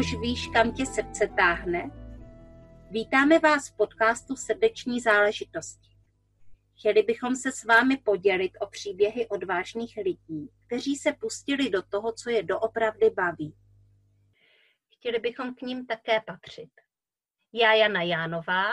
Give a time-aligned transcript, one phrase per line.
[0.00, 1.90] už víš, kam tě srdce táhne?
[2.90, 5.88] Vítáme vás v podcastu Srdeční záležitosti.
[6.78, 12.12] Chtěli bychom se s vámi podělit o příběhy odvážných lidí, kteří se pustili do toho,
[12.12, 13.56] co je doopravdy baví.
[14.96, 16.70] Chtěli bychom k ním také patřit.
[17.52, 18.72] Já Jana Jánová.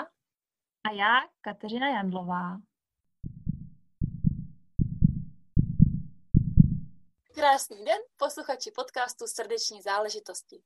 [0.84, 2.58] A já Kateřina Jandlová.
[7.34, 10.62] Krásný den, posluchači podcastu Srdeční záležitosti.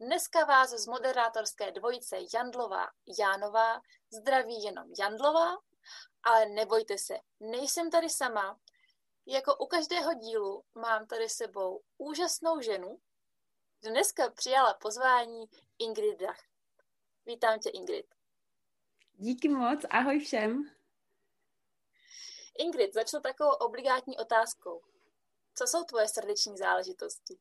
[0.00, 2.86] Dneska vás z moderátorské dvojice Jandlová
[3.18, 3.80] Jánová
[4.10, 5.56] zdraví jenom Jandlová,
[6.22, 8.60] ale nebojte se, nejsem tady sama.
[9.26, 13.00] Jako u každého dílu mám tady sebou úžasnou ženu.
[13.82, 15.44] Dneska přijala pozvání
[15.78, 16.40] Ingrid Dach.
[17.26, 18.06] Vítám tě, Ingrid.
[19.12, 20.70] Díky moc, ahoj všem.
[22.58, 24.82] Ingrid, začnu takovou obligátní otázkou.
[25.54, 27.38] Co jsou tvoje srdeční záležitosti?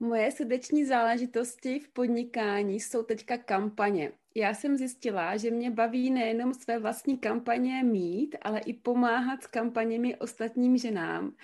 [0.00, 4.12] Moje srdeční záležitosti v podnikání jsou teďka kampaně.
[4.34, 9.46] Já jsem zjistila, že mě baví nejenom své vlastní kampaně mít, ale i pomáhat s
[9.46, 11.34] kampaněmi ostatním ženám.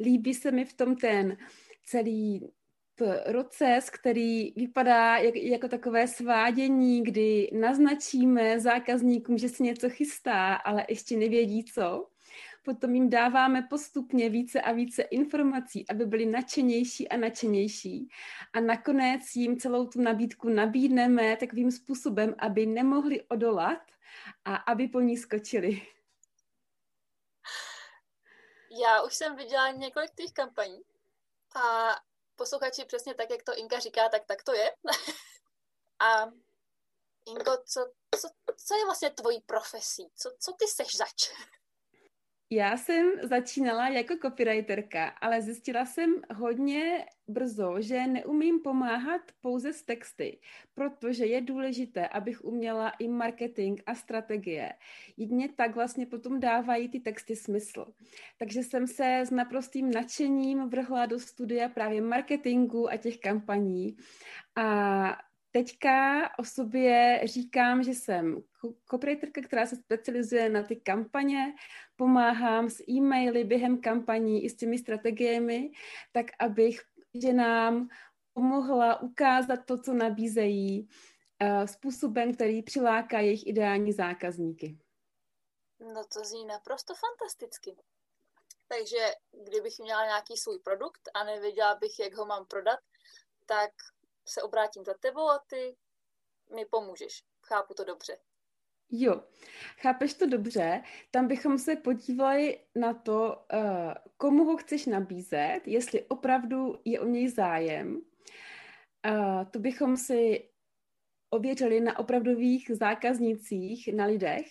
[0.00, 1.36] Líbí se mi v tom ten
[1.86, 2.50] celý
[3.24, 10.86] proces, který vypadá jak, jako takové svádění, kdy naznačíme zákazníkům, že se něco chystá, ale
[10.88, 12.11] ještě nevědí co
[12.62, 18.08] potom jim dáváme postupně více a více informací, aby byli nadšenější a nadšenější.
[18.52, 23.82] A nakonec jim celou tu nabídku nabídneme takovým způsobem, aby nemohli odolat
[24.44, 25.86] a aby po ní skočili.
[28.84, 30.80] Já už jsem viděla několik těch kampaní
[31.54, 31.96] a
[32.36, 34.70] posluchači přesně tak, jak to Inka říká, tak tak to je.
[35.98, 36.26] a
[37.26, 38.28] Inko, co, co,
[38.66, 40.08] co je vlastně tvojí profesí?
[40.16, 41.32] Co, co ty seš zač?
[42.54, 49.82] Já jsem začínala jako copywriterka, ale zjistila jsem hodně brzo, že neumím pomáhat pouze s
[49.82, 50.38] texty,
[50.74, 54.72] protože je důležité, abych uměla i marketing a strategie.
[55.16, 57.86] Jedině tak vlastně potom dávají ty texty smysl.
[58.38, 63.96] Takže jsem se s naprostým nadšením vrhla do studia právě marketingu a těch kampaní.
[64.56, 65.18] A
[65.52, 68.42] teďka o sobě říkám, že jsem
[68.90, 71.54] copywriterka, která se specializuje na ty kampaně,
[71.96, 75.70] pomáhám s e-maily během kampaní i s těmi strategiemi,
[76.12, 76.80] tak abych
[77.22, 77.88] ženám
[78.32, 80.88] pomohla ukázat to, co nabízejí,
[81.42, 84.78] uh, způsobem, který přiláká jejich ideální zákazníky.
[85.80, 87.76] No to zní naprosto fantasticky.
[88.68, 89.14] Takže
[89.44, 92.78] kdybych měla nějaký svůj produkt a nevěděla bych, jak ho mám prodat,
[93.46, 93.70] tak
[94.28, 95.76] se obrátím za tebou a ty
[96.54, 97.24] mi pomůžeš.
[97.46, 98.16] Chápu to dobře.
[98.94, 99.22] Jo,
[99.78, 100.82] chápeš to dobře.
[101.10, 107.06] Tam bychom se podívali na to, uh, komu ho chceš nabízet, jestli opravdu je o
[107.06, 107.96] něj zájem.
[107.96, 110.48] Uh, to bychom si
[111.30, 114.46] ověřili na opravdových zákaznicích, na lidech,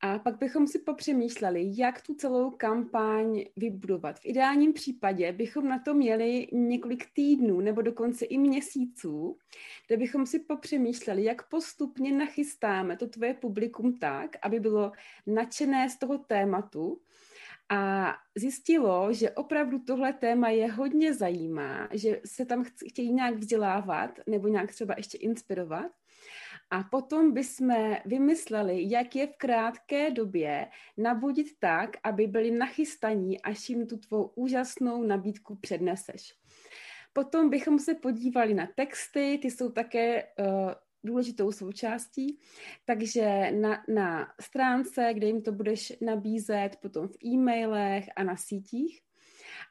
[0.00, 4.18] a pak bychom si popřemýšleli, jak tu celou kampaň vybudovat.
[4.18, 9.38] V ideálním případě bychom na to měli několik týdnů nebo dokonce i měsíců,
[9.86, 14.92] kde bychom si popřemýšleli, jak postupně nachystáme to tvoje publikum tak, aby bylo
[15.26, 17.00] nadšené z toho tématu,
[17.72, 24.10] a zjistilo, že opravdu tohle téma je hodně zajímá, že se tam chtějí nějak vzdělávat
[24.26, 25.92] nebo nějak třeba ještě inspirovat.
[26.70, 33.68] A potom bychom vymysleli, jak je v krátké době nabudit tak, aby byli nachystaní, až
[33.68, 36.34] jim tu tvou úžasnou nabídku předneseš.
[37.12, 40.72] Potom bychom se podívali na texty, ty jsou také uh,
[41.04, 42.38] důležitou součástí,
[42.84, 49.02] takže na, na stránce, kde jim to budeš nabízet, potom v e-mailech a na sítích.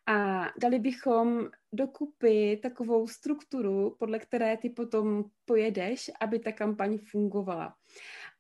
[0.10, 7.76] A dali bychom dokupy takovou strukturu, podle které ty potom pojedeš, aby ta kampaň fungovala.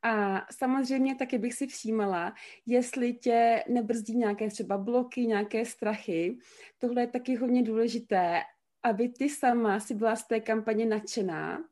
[0.01, 2.33] A samozřejmě taky bych si všímala,
[2.65, 6.37] jestli tě nebrzdí nějaké třeba bloky, nějaké strachy.
[6.77, 8.39] Tohle je taky hodně důležité,
[8.83, 11.63] aby ty sama si byla z té kampaně nadšená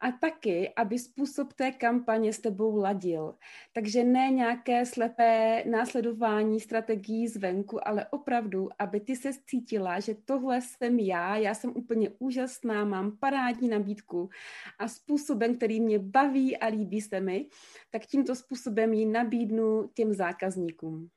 [0.00, 3.34] a taky, aby způsob té kampaně s tebou ladil.
[3.72, 10.60] Takže ne nějaké slepé následování strategií zvenku, ale opravdu, aby ty se cítila, že tohle
[10.60, 14.30] jsem já, já jsem úplně úžasná, mám parádní nabídku
[14.78, 17.46] a způsobem, který mě baví a líbí se mi,
[17.90, 21.08] tak tímto způsobem ji nabídnu těm zákazníkům.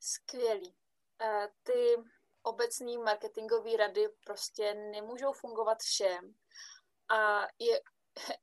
[0.00, 0.74] Skvělý.
[1.22, 2.02] Uh, ty
[2.42, 6.34] obecní marketingové rady prostě nemůžou fungovat všem.
[7.08, 7.80] A je,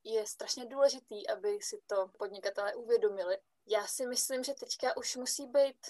[0.04, 3.38] je strašně důležitý, aby si to podnikatelé uvědomili.
[3.66, 5.86] Já si myslím, že teďka už musí být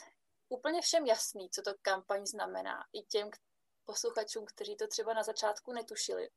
[0.49, 2.85] úplně všem jasný, co to kampaň znamená.
[2.93, 3.31] I těm
[3.85, 6.31] posluchačům, kteří to třeba na začátku netušili.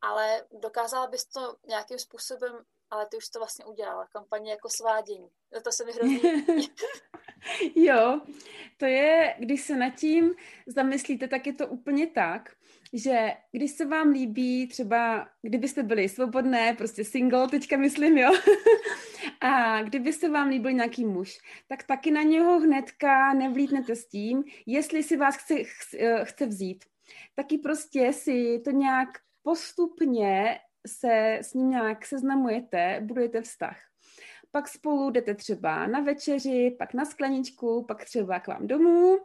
[0.00, 5.28] Ale dokázala bys to nějakým způsobem, ale ty už to vlastně udělala, kampaně jako svádění.
[5.64, 6.18] To se mi hrozně
[7.74, 8.20] Jo,
[8.76, 10.34] to je, když se nad tím
[10.66, 12.52] zamyslíte, tak je to úplně tak,
[12.92, 18.30] že když se vám líbí třeba, kdybyste byli svobodné, prostě single, teďka myslím, jo,
[19.40, 21.38] a kdyby se vám líbil nějaký muž,
[21.68, 25.54] tak taky na něho hnedka nevlítnete s tím, jestli si vás chce,
[26.24, 26.84] chce vzít.
[27.34, 29.08] Taky prostě si to nějak
[29.42, 33.76] postupně se s ním nějak seznamujete, budujete vztah
[34.50, 39.18] pak spolu jdete třeba na večeři, pak na skleničku, pak třeba k vám domů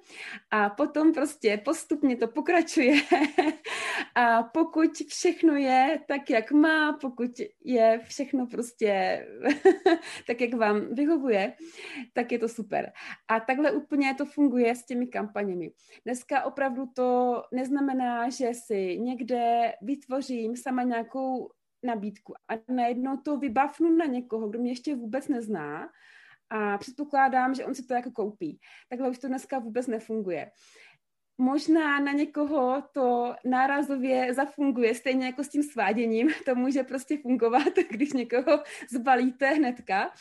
[0.52, 2.96] a potom prostě postupně to pokračuje
[4.16, 7.32] a pokud všechno je tak, jak má, pokud
[7.64, 9.26] je všechno prostě
[10.28, 11.54] tak, jak vám vyhovuje,
[12.14, 12.92] tak je to super.
[13.28, 15.72] A takhle úplně to funguje s těmi kampaněmi.
[16.06, 21.50] Dneska opravdu to neznamená, že si někde vytvořím sama nějakou
[21.84, 25.90] nabídku a najednou to vybavnu na někoho, kdo mě ještě vůbec nezná
[26.50, 28.60] a předpokládám, že on si to jako koupí.
[28.90, 30.52] Takhle už to dneska vůbec nefunguje.
[31.38, 36.30] Možná na někoho to nárazově zafunguje, stejně jako s tím sváděním.
[36.46, 40.12] To může prostě fungovat, když někoho zbalíte hnedka.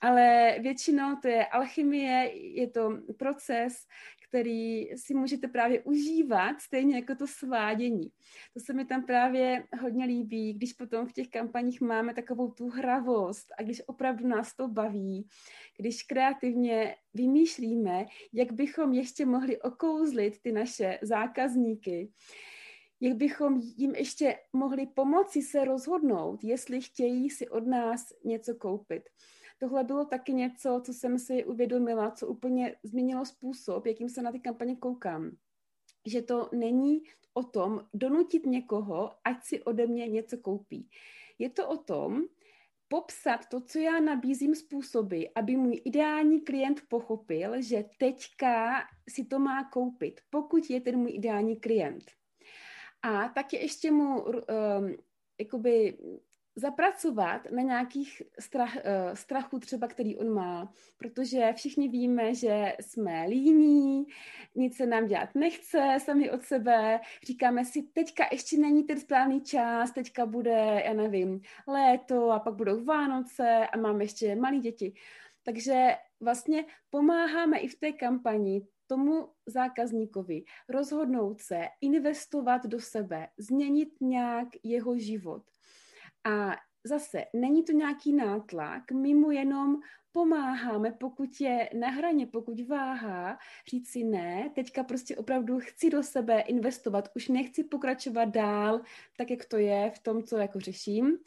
[0.00, 3.86] Ale většinou to je alchymie, je to proces,
[4.34, 8.10] který si můžete právě užívat, stejně jako to svádění.
[8.54, 12.68] To se mi tam právě hodně líbí, když potom v těch kampaních máme takovou tu
[12.68, 15.28] hravost a když opravdu nás to baví,
[15.78, 22.12] když kreativně vymýšlíme, jak bychom ještě mohli okouzlit ty naše zákazníky,
[23.00, 29.02] jak bychom jim ještě mohli pomoci se rozhodnout, jestli chtějí si od nás něco koupit
[29.64, 34.32] tohle bylo taky něco, co jsem si uvědomila, co úplně změnilo způsob, jakým se na
[34.32, 35.36] ty kampaně koukám.
[36.06, 37.02] Že to není
[37.34, 40.88] o tom donutit někoho, ať si ode mě něco koupí.
[41.38, 42.22] Je to o tom,
[42.88, 49.38] popsat to, co já nabízím způsoby, aby můj ideální klient pochopil, že teďka si to
[49.38, 52.04] má koupit, pokud je ten můj ideální klient.
[53.02, 54.34] A taky ještě mu um,
[55.40, 55.98] jakoby
[56.56, 63.26] zapracovat na nějakých strach, uh, strachu třeba, který on má, protože všichni víme, že jsme
[63.28, 64.06] líní,
[64.54, 69.40] nic se nám dělat nechce sami od sebe, říkáme si, teďka ještě není ten správný
[69.40, 74.94] čas, teďka bude, já nevím, léto a pak budou Vánoce a máme ještě malé děti.
[75.42, 83.88] Takže vlastně pomáháme i v té kampani tomu zákazníkovi rozhodnout se, investovat do sebe, změnit
[84.00, 85.42] nějak jeho život.
[86.24, 89.76] A zase není to nějaký nátlak, my mu jenom
[90.12, 93.38] pomáháme, pokud je na hraně, pokud váhá,
[93.70, 98.80] říct si ne, teďka prostě opravdu chci do sebe investovat, už nechci pokračovat dál,
[99.16, 101.18] tak jak to je v tom, co jako řeším.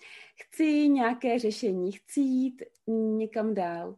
[0.41, 2.63] Chci nějaké řešení, chci jít
[3.17, 3.95] někam dál.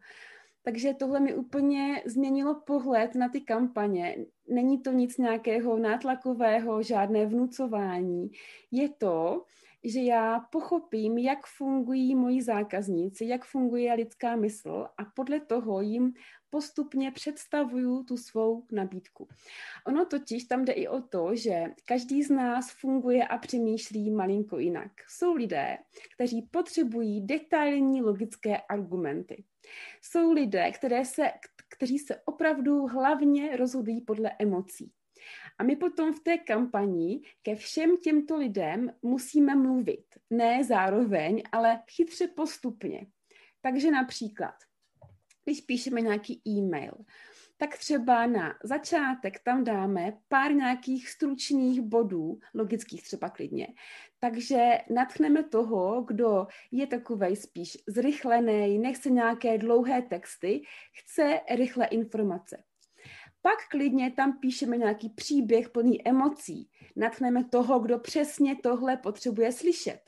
[0.63, 4.25] Takže tohle mi úplně změnilo pohled na ty kampaně.
[4.47, 8.31] Není to nic nějakého nátlakového, žádné vnucování.
[8.71, 9.45] Je to,
[9.83, 16.13] že já pochopím, jak fungují moji zákazníci, jak funguje lidská mysl a podle toho jim
[16.49, 19.27] postupně představuju tu svou nabídku.
[19.87, 24.59] Ono totiž tam jde i o to, že každý z nás funguje a přemýšlí malinko
[24.59, 24.91] jinak.
[25.07, 25.77] Jsou lidé,
[26.15, 29.43] kteří potřebují detailní logické argumenty.
[30.01, 31.31] Jsou lidé, které se,
[31.69, 34.91] kteří se opravdu hlavně rozhodují podle emocí.
[35.59, 40.05] A my potom v té kampani ke všem těmto lidem musíme mluvit.
[40.29, 43.07] Ne zároveň, ale chytře postupně.
[43.61, 44.55] Takže například,
[45.43, 46.93] když píšeme nějaký e-mail,
[47.57, 53.67] tak třeba na začátek tam dáme pár nějakých stručných bodů, logických třeba klidně.
[54.19, 60.61] Takže natchneme toho, kdo je takovej spíš zrychlený, nechce nějaké dlouhé texty,
[60.93, 62.63] chce rychlé informace.
[63.41, 66.69] Pak klidně tam píšeme nějaký příběh plný emocí.
[66.95, 70.01] Natchneme toho, kdo přesně tohle potřebuje slyšet.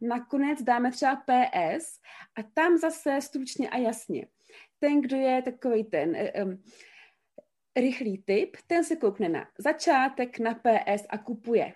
[0.00, 2.00] Nakonec dáme třeba PS
[2.36, 4.26] a tam zase stručně a jasně.
[4.78, 6.62] Ten, kdo je takový ten um,
[7.76, 11.74] rychlý typ, ten se koukne na začátek, na PS a kupuje.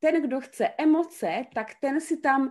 [0.00, 2.50] Ten, kdo chce emoce, tak ten si tam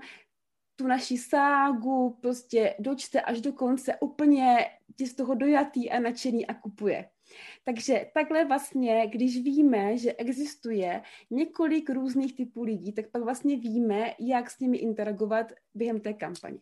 [0.76, 4.58] tu naši ságu prostě dočte až do konce úplně
[5.06, 7.10] z toho dojatý a nadšený a kupuje.
[7.64, 14.14] Takže takhle vlastně, když víme, že existuje několik různých typů lidí, tak pak vlastně víme,
[14.20, 16.60] jak s nimi interagovat během té kampaně.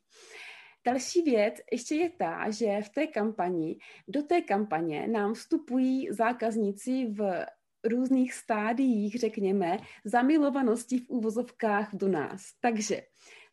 [0.85, 7.05] Další věc ještě je ta, že v té kampani, do té kampaně nám vstupují zákazníci
[7.05, 7.45] v
[7.83, 12.41] různých stádiích, řekněme, zamilovanosti v úvozovkách do nás.
[12.59, 13.01] Takže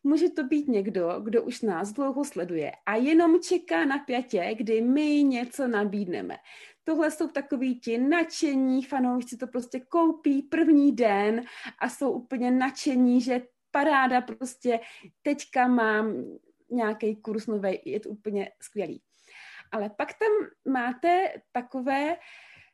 [0.03, 4.81] může to být někdo, kdo už nás dlouho sleduje a jenom čeká na pětě, kdy
[4.81, 6.37] my něco nabídneme.
[6.89, 11.43] Tohle jsou takový ti nadšení fanoušci, to prostě koupí první den
[11.79, 13.41] a jsou úplně nadšení, že
[13.71, 14.79] paráda prostě
[15.21, 16.25] teďka mám
[16.69, 19.01] nějaký kurz nový, je to úplně skvělý.
[19.71, 20.31] Ale pak tam
[20.73, 22.17] máte takové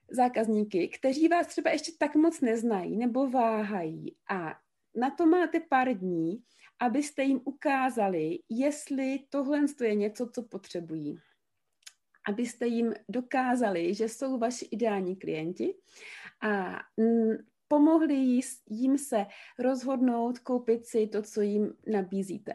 [0.10, 4.56] zákazníky, kteří vás třeba ještě tak moc neznají nebo váhají a
[4.96, 6.44] na to máte pár dní,
[6.80, 11.20] abyste jim ukázali, jestli tohle je něco, co potřebují.
[12.28, 15.76] Abyste jim dokázali, že jsou vaši ideální klienti
[16.42, 16.80] a
[17.68, 18.40] pomohli
[18.70, 19.26] jim se
[19.60, 22.54] rozhodnout koupit si to, co jim nabízíte.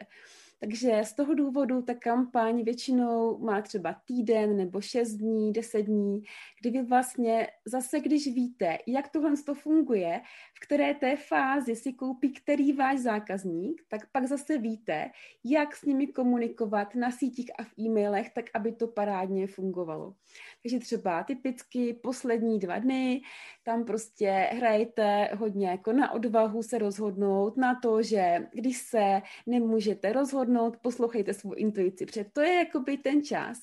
[0.59, 6.23] Takže z toho důvodu ta kampaň většinou má třeba týden nebo šest dní, deset dní,
[6.61, 10.21] kdy vy vlastně zase, když víte, jak tohle to funguje,
[10.61, 15.11] které té fázi si koupí který váš zákazník, tak pak zase víte,
[15.43, 20.15] jak s nimi komunikovat na sítích a v e-mailech, tak aby to parádně fungovalo.
[20.63, 23.21] Takže třeba typicky poslední dva dny,
[23.63, 30.13] tam prostě hrajete hodně jako na odvahu se rozhodnout, na to, že když se nemůžete
[30.13, 33.59] rozhodnout, poslouchejte svou intuici, protože to je jakoby ten čas,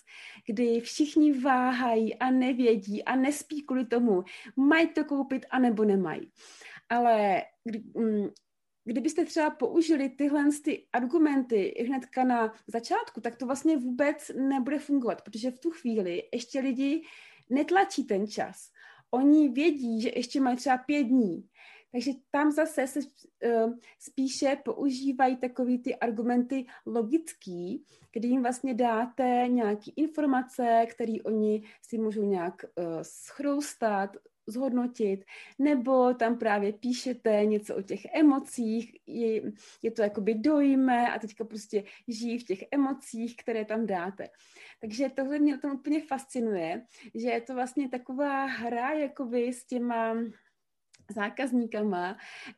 [0.47, 4.25] kdy všichni váhají a nevědí a nespí kvůli tomu,
[4.57, 6.31] mají to koupit anebo nemají.
[6.89, 8.29] Ale kdy, mm,
[8.85, 15.23] kdybyste třeba použili tyhle ty argumenty hnedka na začátku, tak to vlastně vůbec nebude fungovat,
[15.23, 17.03] protože v tu chvíli ještě lidi
[17.51, 18.71] netlačí ten čas.
[19.11, 21.49] Oni vědí, že ještě mají třeba pět dní.
[21.93, 29.45] Takže tam zase se uh, spíše používají takový ty argumenty logický, kdy jim vlastně dáte
[29.49, 34.17] nějaké informace, které oni si můžou nějak uh, schroustat,
[34.49, 35.25] zhodnotit,
[35.59, 39.53] nebo tam právě píšete něco o těch emocích, je,
[39.83, 44.29] je to jakoby dojme a teďka prostě žijí v těch emocích, které tam dáte.
[44.81, 50.15] Takže tohle mě tam úplně fascinuje, že je to vlastně taková hra jakoby s těma
[51.15, 52.17] zákazníkama.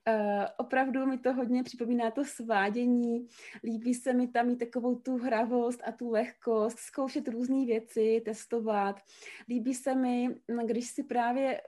[0.08, 3.28] Uh, opravdu mi to hodně připomíná to svádění.
[3.64, 9.00] Líbí se mi tam mít takovou tu hravost a tu lehkost, zkoušet různé věci, testovat.
[9.48, 10.28] Líbí se mi,
[10.66, 11.60] když si právě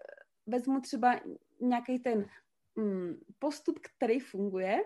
[0.46, 1.20] vezmu třeba
[1.60, 2.26] nějaký ten
[2.76, 4.78] mm, postup, který funguje,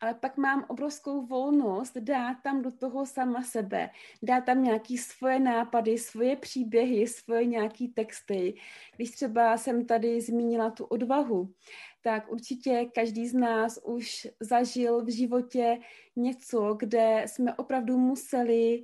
[0.00, 3.90] ale pak mám obrovskou volnost dát tam do toho sama sebe,
[4.22, 8.54] dát tam nějaký svoje nápady, svoje příběhy, svoje nějaký texty.
[8.96, 11.54] Když třeba jsem tady zmínila tu odvahu,
[12.02, 15.78] tak určitě každý z nás už zažil v životě
[16.16, 18.82] něco, kde jsme opravdu museli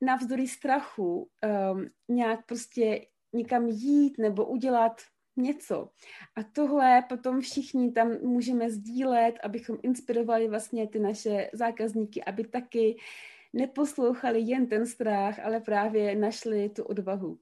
[0.00, 1.30] navzdory strachu
[1.72, 5.02] um, nějak prostě někam jít nebo udělat
[5.36, 5.88] něco.
[6.36, 12.96] A tohle potom všichni tam můžeme sdílet, abychom inspirovali vlastně ty naše zákazníky, aby taky
[13.52, 17.38] neposlouchali jen ten strach, ale právě našli tu odvahu.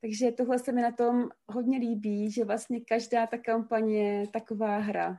[0.00, 4.78] Takže tohle se mi na tom hodně líbí, že vlastně každá ta kampaně je taková
[4.78, 5.18] hra.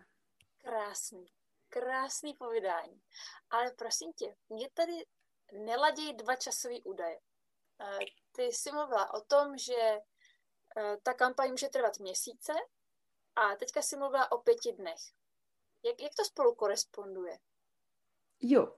[0.58, 1.26] Krásný,
[1.70, 3.02] krásný povídání.
[3.50, 4.94] Ale prosím tě, mě tady
[5.66, 7.20] neladějí dva časové údaje.
[7.82, 10.00] Eh, ty jsi mluvila o tom, že
[11.04, 12.54] ta kampaň může trvat měsíce
[13.36, 15.00] a teďka si mluvila o pěti dnech.
[15.86, 17.38] Jak, jak to spolu koresponduje?
[18.42, 18.76] Jo,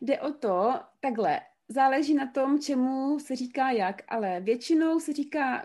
[0.00, 5.62] jde o to, takhle, záleží na tom, čemu se říká jak, ale většinou se říká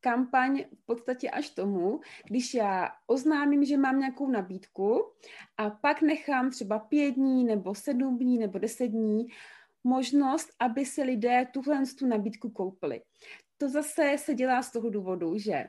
[0.00, 5.12] kampaň v podstatě až tomu, když já oznámím, že mám nějakou nabídku
[5.56, 9.26] a pak nechám třeba pět dní nebo sedm dní nebo deset dní
[9.84, 13.02] možnost, aby se lidé tuhle tu nabídku koupili
[13.60, 15.64] to zase se dělá z toho důvodu, že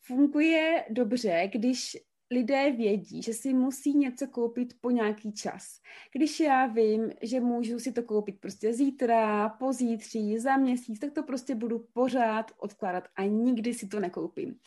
[0.00, 1.96] funguje dobře, když
[2.30, 5.80] lidé vědí, že si musí něco koupit po nějaký čas.
[6.12, 11.22] Když já vím, že můžu si to koupit prostě zítra, pozítří, za měsíc, tak to
[11.22, 14.58] prostě budu pořád odkládat a nikdy si to nekoupím.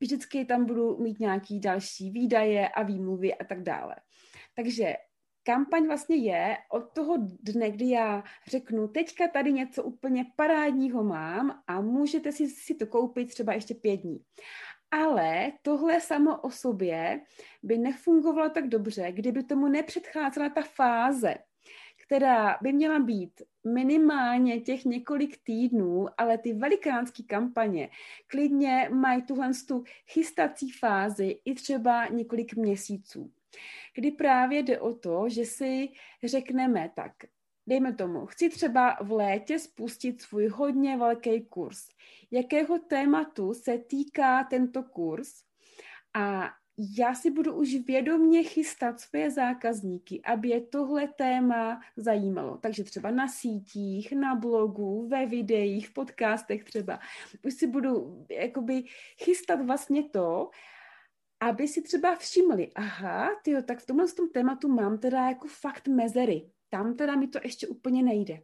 [0.00, 3.96] Vždycky tam budu mít nějaký další výdaje a výmluvy a tak dále.
[4.54, 4.94] Takže
[5.42, 11.62] kampaň vlastně je od toho dne, kdy já řeknu, teďka tady něco úplně parádního mám
[11.66, 14.24] a můžete si, si to koupit třeba ještě pět dní.
[14.90, 17.20] Ale tohle samo o sobě
[17.62, 21.34] by nefungovalo tak dobře, kdyby tomu nepředcházela ta fáze,
[22.06, 23.42] která by měla být
[23.72, 27.90] minimálně těch několik týdnů, ale ty velikánské kampaně
[28.26, 33.32] klidně mají tuhle tu chystací fázi i třeba několik měsíců
[33.94, 35.88] kdy právě jde o to, že si
[36.24, 37.12] řekneme tak,
[37.66, 41.88] dejme tomu, chci třeba v létě spustit svůj hodně velký kurz.
[42.30, 45.28] Jakého tématu se týká tento kurz?
[46.14, 46.50] A
[46.98, 52.56] já si budu už vědomně chystat své zákazníky, aby je tohle téma zajímalo.
[52.56, 57.00] Takže třeba na sítích, na blogu, ve videích, v podcastech třeba.
[57.44, 58.84] Už si budu jakoby
[59.22, 60.50] chystat vlastně to,
[61.40, 65.88] aby si třeba všimli, aha, tyjo, tak v tomhle tom tématu mám teda jako fakt
[65.88, 66.50] mezery.
[66.68, 68.42] Tam teda mi to ještě úplně nejde.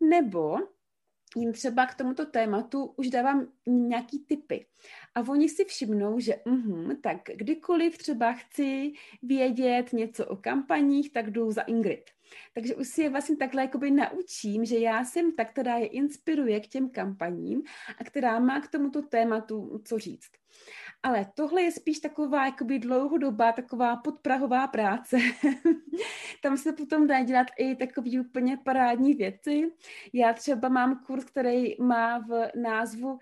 [0.00, 0.58] Nebo
[1.36, 4.66] jim třeba k tomuto tématu už dávám nějaký typy.
[5.14, 8.92] A oni si všimnou, že uh, tak kdykoliv třeba chci
[9.22, 12.10] vědět něco o kampaních, tak jdu za Ingrid.
[12.54, 16.60] Takže už si je vlastně takhle jakoby naučím, že já jsem ta, která je inspiruje
[16.60, 17.62] k těm kampaním
[17.98, 20.30] a která má k tomuto tématu co říct.
[21.02, 25.16] Ale tohle je spíš taková jakoby dlouhodobá, taková podprahová práce.
[26.42, 29.72] Tam se potom dá dělat i takový úplně parádní věci.
[30.12, 33.18] Já třeba mám kurz, který má v názvu uh,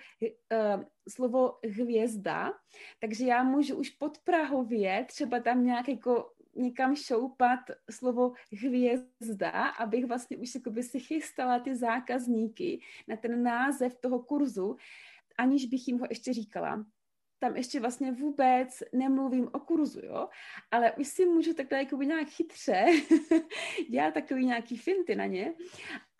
[1.08, 2.52] slovo hvězda,
[3.00, 10.36] takže já můžu už podprahově třeba tam nějak jako někam šoupat slovo hvězda, abych vlastně
[10.36, 14.76] už jakoby si chystala ty zákazníky na ten název toho kurzu,
[15.38, 16.84] aniž bych jim ho ještě říkala
[17.38, 20.28] tam ještě vlastně vůbec nemluvím o kurzu, jo,
[20.70, 22.86] ale už si můžu takhle jako nějak chytře
[23.90, 25.54] dělat takový nějaký finty na ně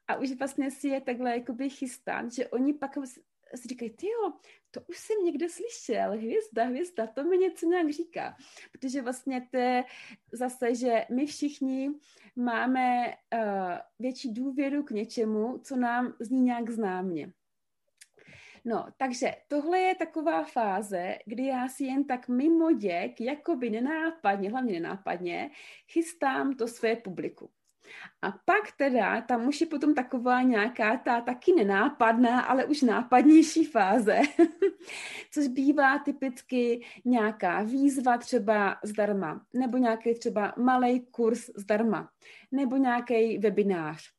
[0.09, 2.99] a už vlastně si je takhle jakoby chystat, že oni pak
[3.55, 4.33] si říkají, ty jo,
[4.71, 8.37] to už jsem někde slyšel, hvězda, hvězda, to mi něco nějak říká.
[8.73, 9.85] Protože vlastně to je
[10.33, 11.91] zase, že my všichni
[12.37, 13.43] máme uh,
[13.99, 17.33] větší důvěru k něčemu, co nám zní nějak známě.
[18.69, 24.51] No, takže tohle je taková fáze, kdy já si jen tak mimo děk, jakoby nenápadně,
[24.51, 25.51] hlavně nenápadně,
[25.93, 27.51] chystám to své publiku.
[28.23, 33.65] A pak teda tam už je potom taková nějaká ta taky nenápadná, ale už nápadnější
[33.65, 34.21] fáze,
[35.31, 42.11] což bývá typicky nějaká výzva třeba zdarma, nebo nějaký třeba malý kurz zdarma,
[42.53, 44.11] nebo nějaký webinář,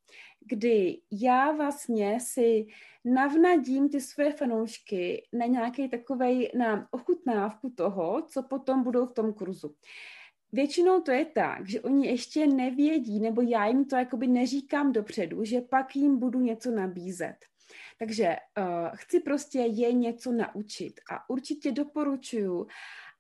[0.50, 2.68] kdy já vlastně si
[3.06, 9.34] navnadím ty své fanoušky na nějaký takovej, na ochutnávku toho, co potom budou v tom
[9.34, 9.76] kurzu.
[10.52, 15.44] Většinou to je tak, že oni ještě nevědí, nebo já jim to jakoby neříkám dopředu,
[15.44, 17.36] že pak jim budu něco nabízet.
[18.00, 22.68] Takže uh, chci prostě je něco naučit a určitě doporučuji,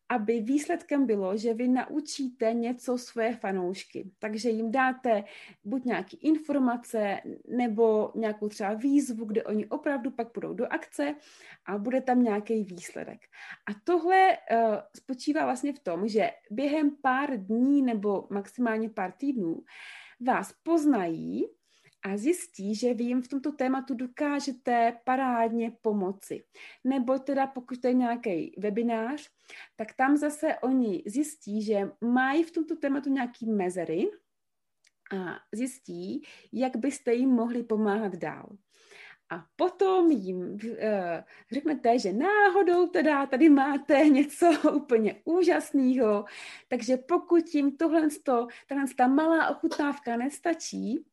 [0.09, 4.11] aby výsledkem bylo, že vy naučíte něco své fanoušky.
[4.19, 5.23] Takže jim dáte
[5.63, 11.15] buď nějaké informace nebo nějakou třeba výzvu, kde oni opravdu pak budou do akce
[11.65, 13.19] a bude tam nějaký výsledek.
[13.69, 19.63] A tohle uh, spočívá vlastně v tom, že během pár dní nebo maximálně pár týdnů
[20.27, 21.45] vás poznají
[22.03, 26.43] a zjistí, že vy jim v tomto tématu dokážete parádně pomoci.
[26.83, 29.29] Nebo teda pokud to je nějaký webinář,
[29.75, 34.09] tak tam zase oni zjistí, že mají v tomto tématu nějaký mezery
[35.17, 38.57] a zjistí, jak byste jim mohli pomáhat dál.
[39.31, 40.59] A potom jim uh,
[41.51, 46.25] řeknete, že náhodou teda tady máte něco úplně úžasného,
[46.67, 48.07] takže pokud jim tohle,
[48.67, 51.05] tahle ta malá ochutnávka nestačí,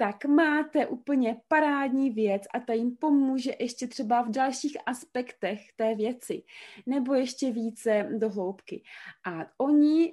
[0.00, 5.94] tak máte úplně parádní věc a ta jim pomůže ještě třeba v dalších aspektech té
[5.94, 6.42] věci,
[6.86, 8.82] nebo ještě více do hloubky.
[9.24, 10.12] A oni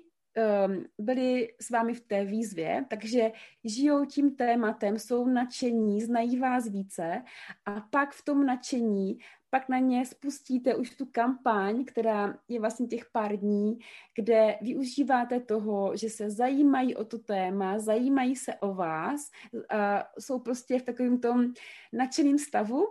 [0.99, 3.31] byli s vámi v té výzvě, takže
[3.63, 7.23] žijou tím tématem, jsou nadšení, znají vás více
[7.65, 9.17] a pak v tom nadšení
[9.49, 13.79] pak na ně spustíte už tu kampaň, která je vlastně těch pár dní,
[14.15, 19.31] kde využíváte toho, že se zajímají o to téma, zajímají se o vás,
[19.69, 21.53] a jsou prostě v takovém tom
[21.93, 22.85] nadšeném stavu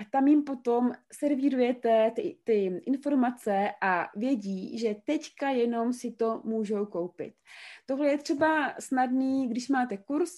[0.00, 6.40] a tam jim potom servírujete ty, ty informace a vědí, že teďka jenom si to
[6.44, 7.34] můžou koupit.
[7.86, 10.30] Tohle je třeba snadný, když máte kurz,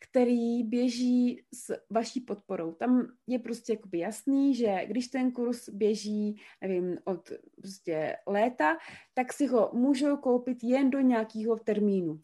[0.00, 2.72] který běží s vaší podporou.
[2.72, 8.76] Tam je prostě jakoby jasný, že když ten kurz běží, nevím, od prostě léta,
[9.14, 12.20] tak si ho můžou koupit jen do nějakého termínu.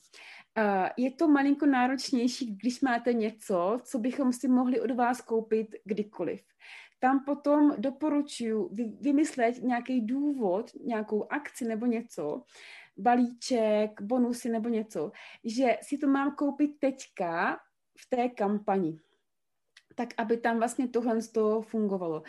[0.97, 6.40] Je to malinko náročnější, když máte něco, co bychom si mohli od vás koupit kdykoliv
[7.05, 12.43] tam potom doporučuji vymyslet nějaký důvod, nějakou akci nebo něco,
[12.97, 15.12] balíček, bonusy nebo něco,
[15.45, 17.61] že si to mám koupit teďka
[17.99, 18.99] v té kampani
[19.97, 22.21] tak aby tam vlastně tohle z toho fungovalo.
[22.21, 22.25] Uh,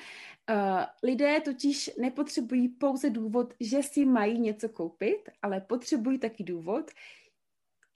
[1.04, 6.92] lidé totiž nepotřebují pouze důvod, že si mají něco koupit, ale potřebují taky důvod,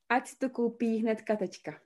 [0.10, 1.82] ať si to koupí hnedka teďka.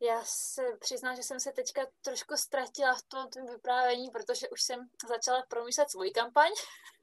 [0.00, 4.62] Já se přiznám, že jsem se teďka trošku ztratila v tom, tom vyprávění, protože už
[4.62, 6.50] jsem začala promýšlet svůj kampaň,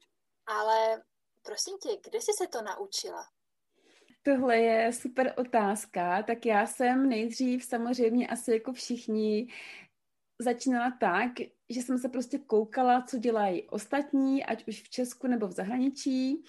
[0.46, 1.02] ale
[1.42, 3.26] Prosím tě, kde jsi se to naučila?
[4.22, 6.22] Tohle je super otázka.
[6.22, 9.48] Tak já jsem nejdřív samozřejmě asi jako všichni
[10.38, 11.30] začínala tak,
[11.70, 16.44] že jsem se prostě koukala, co dělají ostatní, ať už v Česku nebo v zahraničí.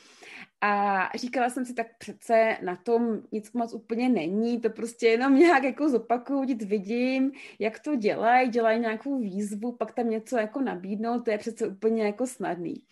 [0.62, 5.36] A říkala jsem si, tak přece na tom nic moc úplně není, to prostě jenom
[5.36, 11.20] nějak jako zopakuju, vidím, jak to dělají, dělají nějakou výzvu, pak tam něco jako nabídnou,
[11.20, 12.84] to je přece úplně jako snadný.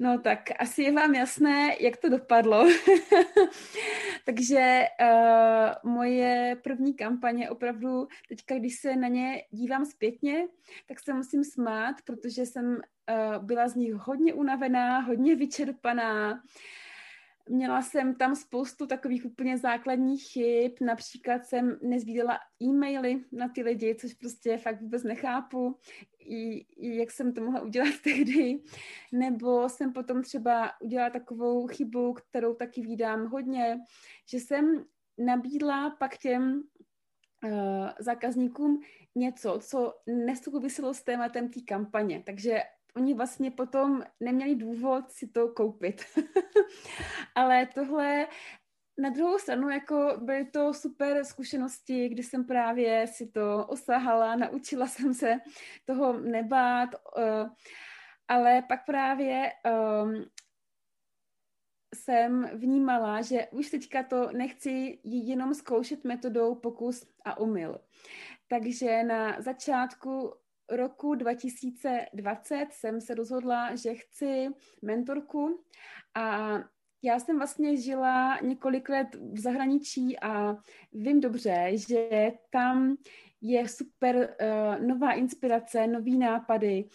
[0.00, 2.66] No tak asi je vám jasné, jak to dopadlo.
[4.24, 10.46] Takže uh, moje první kampaně opravdu, teďka, když se na ně dívám zpětně,
[10.88, 11.71] tak se musím smát,
[12.04, 16.42] protože jsem uh, byla z nich hodně unavená, hodně vyčerpaná,
[17.48, 23.94] Měla jsem tam spoustu takových úplně základních chyb, například jsem nezvídala e-maily na ty lidi,
[23.94, 25.78] což prostě fakt vůbec nechápu,
[26.18, 28.62] i, i jak jsem to mohla udělat tehdy,
[29.12, 33.78] nebo jsem potom třeba udělala takovou chybu, kterou taky vídám hodně,
[34.30, 34.84] že jsem
[35.18, 36.62] nabídla pak těm
[37.44, 38.80] uh, zákazníkům
[39.14, 42.22] něco, co nesouviselo s tématem té kampaně.
[42.26, 42.62] Takže
[42.96, 46.04] oni vlastně potom neměli důvod si to koupit.
[47.34, 48.26] Ale tohle
[48.98, 54.86] na druhou stranu, jako byly to super zkušenosti, kdy jsem právě si to osahala, naučila
[54.86, 55.38] jsem se
[55.84, 57.50] toho nebát, uh,
[58.28, 59.52] ale pak právě
[60.04, 60.24] um,
[61.94, 67.80] jsem vnímala, že už teďka to nechci jenom zkoušet metodou pokus a umyl.
[68.52, 70.34] Takže na začátku
[70.70, 74.48] roku 2020 jsem se rozhodla, že chci
[74.82, 75.64] mentorku
[76.14, 76.58] a
[77.02, 80.56] já jsem vlastně žila několik let v zahraničí a
[80.92, 82.96] vím dobře, že tam
[83.40, 86.90] je super uh, nová inspirace, nový nápady, uh,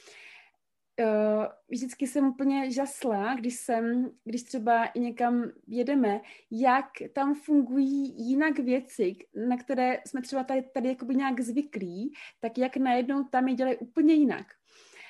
[1.69, 8.59] vždycky jsem úplně žasla, když jsem, když třeba i někam jedeme, jak tam fungují jinak
[8.59, 9.15] věci,
[9.49, 13.77] na které jsme třeba tady, tady jakoby nějak zvyklí, tak jak najednou tam je dělají
[13.77, 14.47] úplně jinak.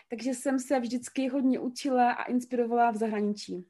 [0.10, 3.68] Takže jsem se vždycky hodně učila a inspirovala v zahraničí.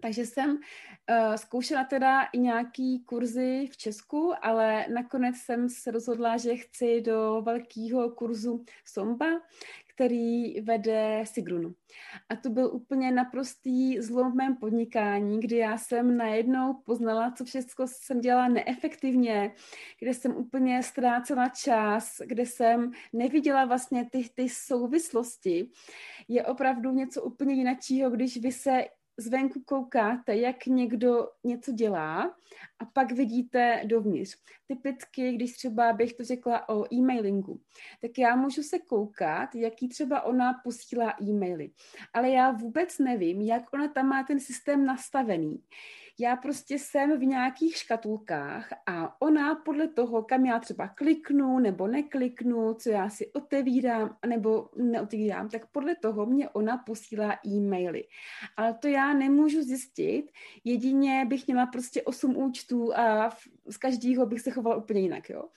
[0.00, 6.36] Takže jsem uh, zkoušela teda i nějaký kurzy v Česku, ale nakonec jsem se rozhodla,
[6.36, 9.26] že chci do velkého kurzu Somba,
[9.96, 11.74] který vede Sigrunu.
[12.28, 17.44] A to byl úplně naprostý zlom v mém podnikání, kdy já jsem najednou poznala, co
[17.44, 19.54] všechno jsem dělala neefektivně,
[20.00, 25.70] kde jsem úplně ztrácela čas, kde jsem neviděla vlastně ty, ty souvislosti.
[26.28, 28.84] Je opravdu něco úplně jiného, když vy se
[29.18, 32.36] zvenku koukáte, jak někdo něco dělá
[32.78, 34.36] a pak vidíte dovnitř.
[34.66, 37.60] Typicky, když třeba bych to řekla o e-mailingu,
[38.00, 41.70] tak já můžu se koukat, jaký třeba ona posílá e-maily,
[42.12, 45.62] ale já vůbec nevím, jak ona tam má ten systém nastavený
[46.18, 51.86] já prostě jsem v nějakých škatulkách a ona podle toho, kam já třeba kliknu nebo
[51.86, 58.04] nekliknu, co já si otevírám nebo neotevírám, tak podle toho mě ona posílá e-maily.
[58.56, 60.30] Ale to já nemůžu zjistit,
[60.64, 63.30] jedině bych měla prostě osm účtů a
[63.66, 65.48] z každého bych se chovala úplně jinak, jo.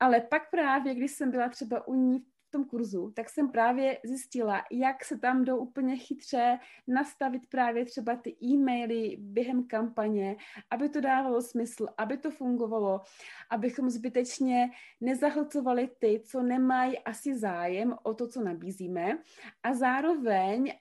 [0.00, 4.64] Ale pak právě, když jsem byla třeba u ní tom kurzu, tak jsem právě zjistila,
[4.70, 6.58] jak se tam jdou úplně chytře
[6.88, 10.36] nastavit právě třeba ty e-maily během kampaně,
[10.70, 13.00] aby to dávalo smysl, aby to fungovalo,
[13.50, 19.18] abychom zbytečně nezahlcovali ty, co nemají asi zájem o to, co nabízíme
[19.62, 20.72] a zároveň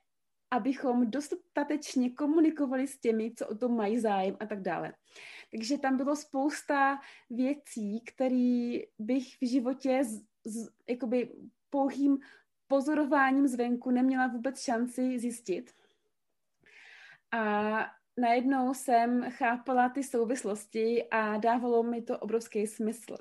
[0.51, 4.93] abychom dostatečně komunikovali s těmi, co o tom mají zájem a tak dále.
[5.51, 11.31] Takže tam bylo spousta věcí, které bych v životě z, z, jakoby
[11.69, 12.17] pouhým
[12.67, 15.71] pozorováním zvenku neměla vůbec šanci zjistit.
[17.31, 17.85] A
[18.17, 23.17] najednou jsem chápala ty souvislosti a dávalo mi to obrovský smysl.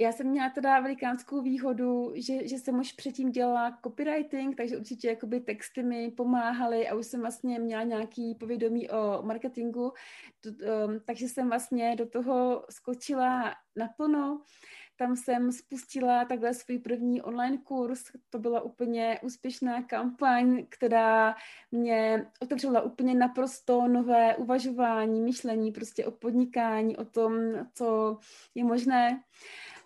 [0.00, 5.08] Já jsem měla teda velikánskou výhodu, že, že jsem už předtím dělala copywriting, takže určitě
[5.08, 9.92] jakoby texty mi pomáhaly a už jsem vlastně měla nějaký povědomí o marketingu,
[10.40, 14.42] to, um, takže jsem vlastně do toho skočila naplno.
[14.98, 18.04] Tam jsem spustila takhle svůj první online kurz.
[18.30, 21.34] To byla úplně úspěšná kampaň, která
[21.70, 27.32] mě otevřela úplně naprosto nové uvažování, myšlení prostě o podnikání, o tom,
[27.74, 28.18] co
[28.54, 29.22] je možné.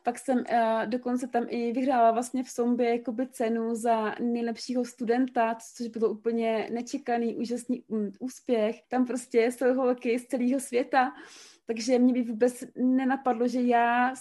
[0.03, 5.57] Pak jsem uh, dokonce tam i vyhrála vlastně v Sombě jakoby cenu za nejlepšího studenta,
[5.77, 8.77] což bylo úplně nečekaný, úžasný um, úspěch.
[8.89, 11.13] Tam prostě jsou holky z celého světa,
[11.67, 14.15] takže mě by vůbec nenapadlo, že já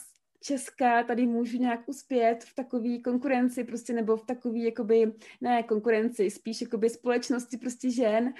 [0.43, 6.32] Česká tady můžu nějak uspět v takové konkurenci prostě nebo v takové jakoby, ne konkurenci,
[6.32, 8.34] spíš jakoby společnosti prostě žen,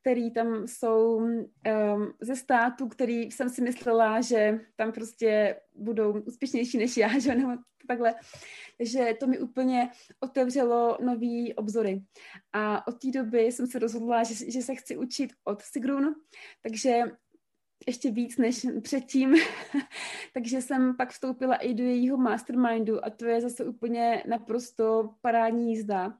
[0.00, 1.46] který tam jsou um,
[2.20, 7.52] ze státu, který jsem si myslela, že tam prostě budou úspěšnější než já, že nebo
[7.88, 8.14] takhle.
[8.78, 9.90] Takže to mi úplně
[10.20, 12.02] otevřelo nový obzory.
[12.52, 16.14] A od té doby jsem se rozhodla, že, že se chci učit od Sigrun,
[16.62, 17.02] takže
[17.88, 19.34] ještě víc než předtím,
[20.34, 25.70] takže jsem pak vstoupila i do jejího mastermindu a to je zase úplně naprosto parádní
[25.70, 26.18] jízda,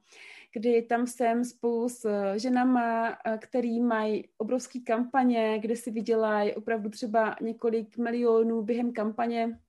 [0.53, 7.35] kdy tam jsem spolu s ženama, který mají obrovské kampaně, kde si vydělají opravdu třeba
[7.41, 9.59] několik milionů během kampaně.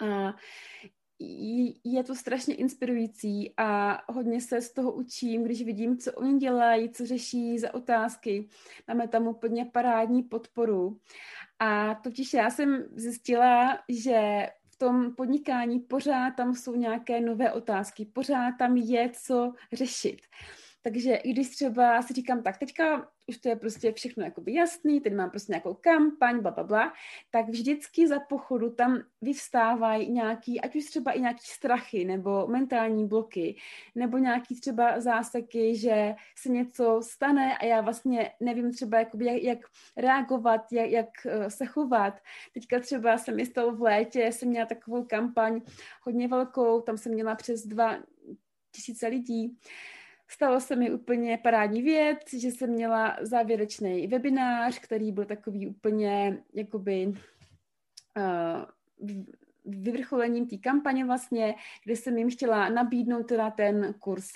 [0.00, 0.34] A
[1.84, 6.90] je to strašně inspirující a hodně se z toho učím, když vidím, co oni dělají,
[6.90, 8.48] co řeší za otázky.
[8.88, 11.00] Máme tam úplně parádní podporu.
[11.58, 18.04] A totiž já jsem zjistila, že v tom podnikání pořád tam jsou nějaké nové otázky,
[18.04, 20.20] pořád tam je co řešit.
[20.86, 25.00] Takže i když třeba si říkám, tak teďka už to je prostě všechno jakoby jasný,
[25.00, 26.92] teď mám prostě nějakou kampaň, bla, bla, bla,
[27.30, 33.08] tak vždycky za pochodu tam vyvstávají nějaký, ať už třeba i nějaký strachy, nebo mentální
[33.08, 33.56] bloky,
[33.94, 39.42] nebo nějaký třeba záseky, že se něco stane a já vlastně nevím třeba jakoby jak,
[39.42, 39.58] jak
[39.96, 42.20] reagovat, jak, jak eh, se chovat.
[42.54, 45.60] Teďka třeba jsem mi stalo v létě, jsem měla takovou kampaň
[46.02, 47.98] hodně velkou, tam jsem měla přes dva
[48.72, 49.58] tisíce lidí
[50.28, 56.42] Stalo se mi úplně parádní věc, že jsem měla závěrečný webinář, který byl takový úplně
[56.54, 58.64] jakoby uh,
[59.64, 64.28] vyvrcholením té kampaně vlastně, kde jsem jim chtěla nabídnout teda ten kurz.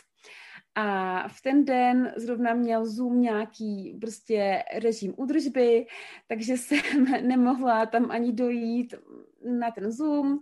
[0.74, 5.86] A v ten den zrovna měl Zoom nějaký prostě režim údržby,
[6.26, 8.94] takže jsem nemohla tam ani dojít
[9.44, 10.38] na ten Zoom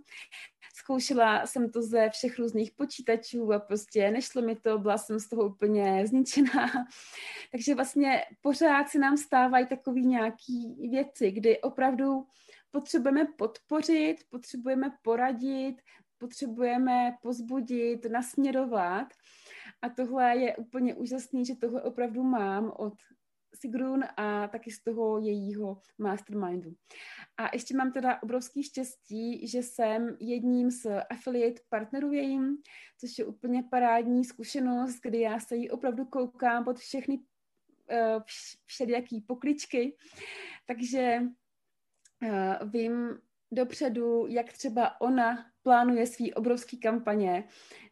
[0.89, 5.29] zkoušela jsem to ze všech různých počítačů a prostě nešlo mi to, byla jsem z
[5.29, 6.67] toho úplně zničená.
[7.51, 10.53] Takže vlastně pořád se nám stávají takové nějaké
[10.89, 12.25] věci, kdy opravdu
[12.71, 15.75] potřebujeme podpořit, potřebujeme poradit,
[16.17, 19.07] potřebujeme pozbudit, nasměrovat.
[19.81, 22.93] A tohle je úplně úžasný, že tohle opravdu mám od
[23.59, 26.71] Sigrun a taky z toho jejího mastermindu.
[27.37, 32.57] A ještě mám teda obrovský štěstí, že jsem jedním z affiliate partnerů jejím,
[32.99, 38.23] což je úplně parádní zkušenost, kdy já se jí opravdu koukám pod všechny uh,
[38.65, 39.97] všelijaký pokličky.
[40.65, 41.21] Takže
[42.23, 43.19] uh, vím
[43.51, 47.43] dopředu, jak třeba ona plánuje svý obrovský kampaně,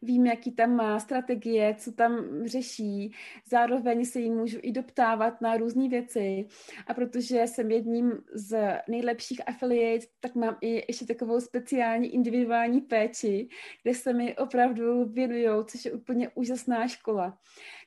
[0.02, 3.14] vím, jaký tam má strategie, co tam řeší,
[3.46, 6.46] zároveň se jí můžu i doptávat na různé věci
[6.86, 13.48] a protože jsem jedním z nejlepších affiliate, tak mám i ještě takovou speciální individuální péči,
[13.82, 17.38] kde se mi opravdu věnují, což je úplně úžasná škola.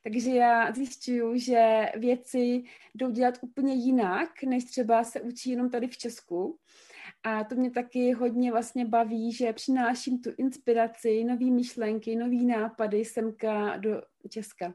[0.04, 2.64] Takže já zjišťuju, že věci
[2.96, 6.60] jdou dělat úplně jinak, než třeba se učí jenom tady v Česku.
[7.24, 13.06] A to mě taky hodně vlastně baví, že přináším tu inspiraci, nové myšlenky, nové nápady
[13.06, 14.74] semka do Česka.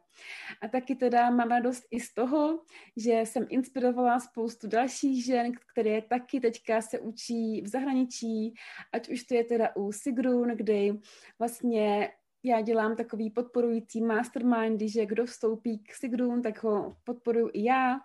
[0.63, 2.63] A taky teda mám radost i z toho,
[2.97, 8.55] že jsem inspirovala spoustu dalších žen, které taky teďka se učí v zahraničí,
[8.93, 10.93] ať už to je teda u Sigrun, kdy
[11.39, 12.11] vlastně
[12.45, 18.01] já dělám takový podporující mastermind, že kdo vstoupí k Sigrun, tak ho podporuji i já,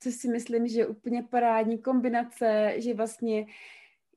[0.00, 3.46] což si myslím, že je úplně parádní kombinace, že vlastně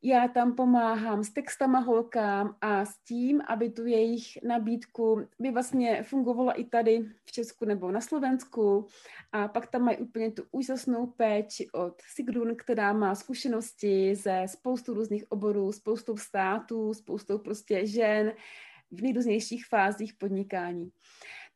[0.04, 6.04] já tam pomáhám s textama holkám a s tím, aby tu jejich nabídku by vlastně
[6.04, 8.88] fungovala i tady v Česku nebo na Slovensku.
[9.32, 14.94] A pak tam mají úplně tu úžasnou péči od Sigrun, která má zkušenosti ze spoustu
[14.94, 18.34] různých oborů, spoustu států, spoustu prostě žen
[18.92, 20.92] v nejrůznějších fázích podnikání.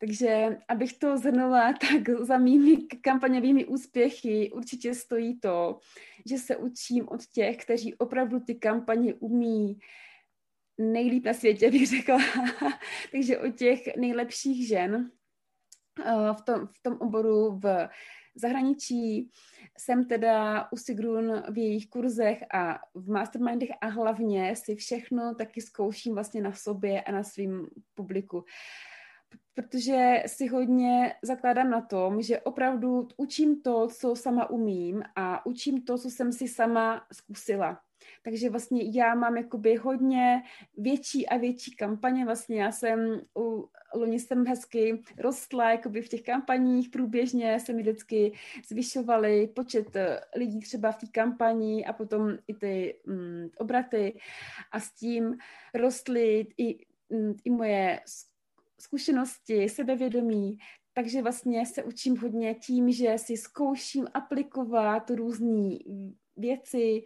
[0.04, 5.80] Takže abych to zhrnula, tak za mými kampaňovými úspěchy určitě stojí to,
[6.26, 9.80] že se učím od těch, kteří opravdu ty kampaně umí
[10.78, 12.18] nejlíp na světě, bych řekla.
[13.12, 15.12] Takže od těch nejlepších žen
[16.06, 17.90] eh, v tom, v tom oboru v
[18.36, 19.32] zahraničí.
[19.78, 25.62] Jsem teda u Sigrun v jejich kurzech a v mastermindech a hlavně si všechno taky
[25.62, 28.46] zkouším vlastně na sobě a na svém publiku
[29.54, 35.82] protože si hodně zakládám na tom, že opravdu učím to, co sama umím a učím
[35.82, 37.80] to, co jsem si sama zkusila.
[38.24, 40.44] Takže vlastně já mám jakoby hodně
[40.78, 42.26] větší a větší kampaně.
[42.26, 47.82] Vlastně já jsem u loni jsem hezky rostla jakoby v těch kampaních průběžně, se mi
[47.82, 48.34] vždycky
[48.68, 54.20] zvyšovaly počet eh, lidí třeba v té kampani a potom i ty mm, obraty
[54.72, 55.38] a s tím
[55.74, 58.00] rostly i, mm, i moje
[58.84, 60.58] zkušenosti, sebevědomí,
[60.94, 65.78] takže vlastně se učím hodně tím, že si zkouším aplikovat různé
[66.38, 67.04] věci,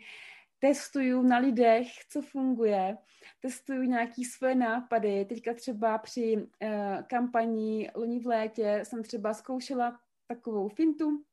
[0.60, 2.98] testuju na lidech, co funguje,
[3.40, 5.26] testuju nějaký svoje nápady.
[5.26, 6.70] Teďka třeba při uh,
[7.08, 11.24] kampani loni v létě jsem třeba zkoušela takovou fintu,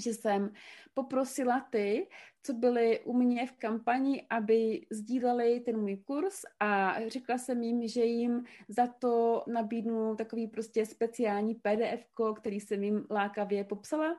[0.00, 0.50] že jsem
[0.94, 2.08] poprosila ty,
[2.42, 7.88] co byli u mě v kampani, aby sdíleli ten můj kurz a řekla jsem jim,
[7.88, 12.04] že jim za to nabídnu takový prostě speciální PDF,
[12.36, 14.16] který jsem jim lákavě popsala.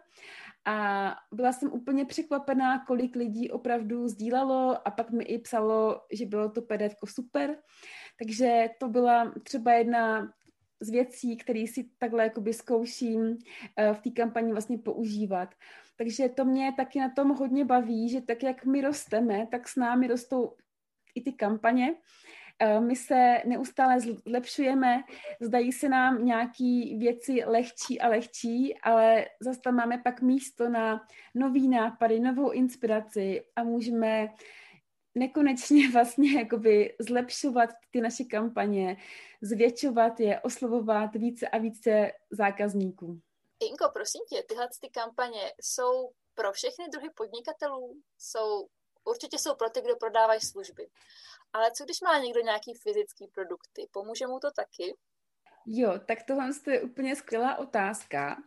[0.65, 6.25] A byla jsem úplně překvapená, kolik lidí opravdu sdílelo a pak mi i psalo, že
[6.25, 7.57] bylo to PDF super.
[8.19, 10.33] Takže to byla třeba jedna
[10.79, 13.37] z věcí, které si takhle jakoby zkouším
[13.77, 15.55] eh, v té kampani vlastně používat.
[15.95, 19.75] Takže to mě taky na tom hodně baví, že tak, jak my rosteme, tak s
[19.75, 20.55] námi rostou
[21.15, 21.95] i ty kampaně.
[22.59, 25.03] Eh, my se neustále zlepšujeme,
[25.41, 31.07] zdají se nám nějaký věci lehčí a lehčí, ale zase tam máme pak místo na
[31.35, 34.29] nový nápady, novou inspiraci a můžeme
[35.17, 38.97] nekonečně vlastně jakoby zlepšovat ty naše kampaně,
[39.41, 43.21] zvětšovat je, oslovovat více a více zákazníků.
[43.59, 48.67] Inko, prosím tě, tyhle ty kampaně jsou pro všechny druhy podnikatelů, jsou,
[49.03, 50.87] určitě jsou pro ty, kdo prodávají služby.
[51.53, 53.87] Ale co když má někdo nějaký fyzický produkty?
[53.91, 54.95] Pomůže mu to taky?
[55.65, 58.37] Jo, tak tohle je úplně skvělá otázka.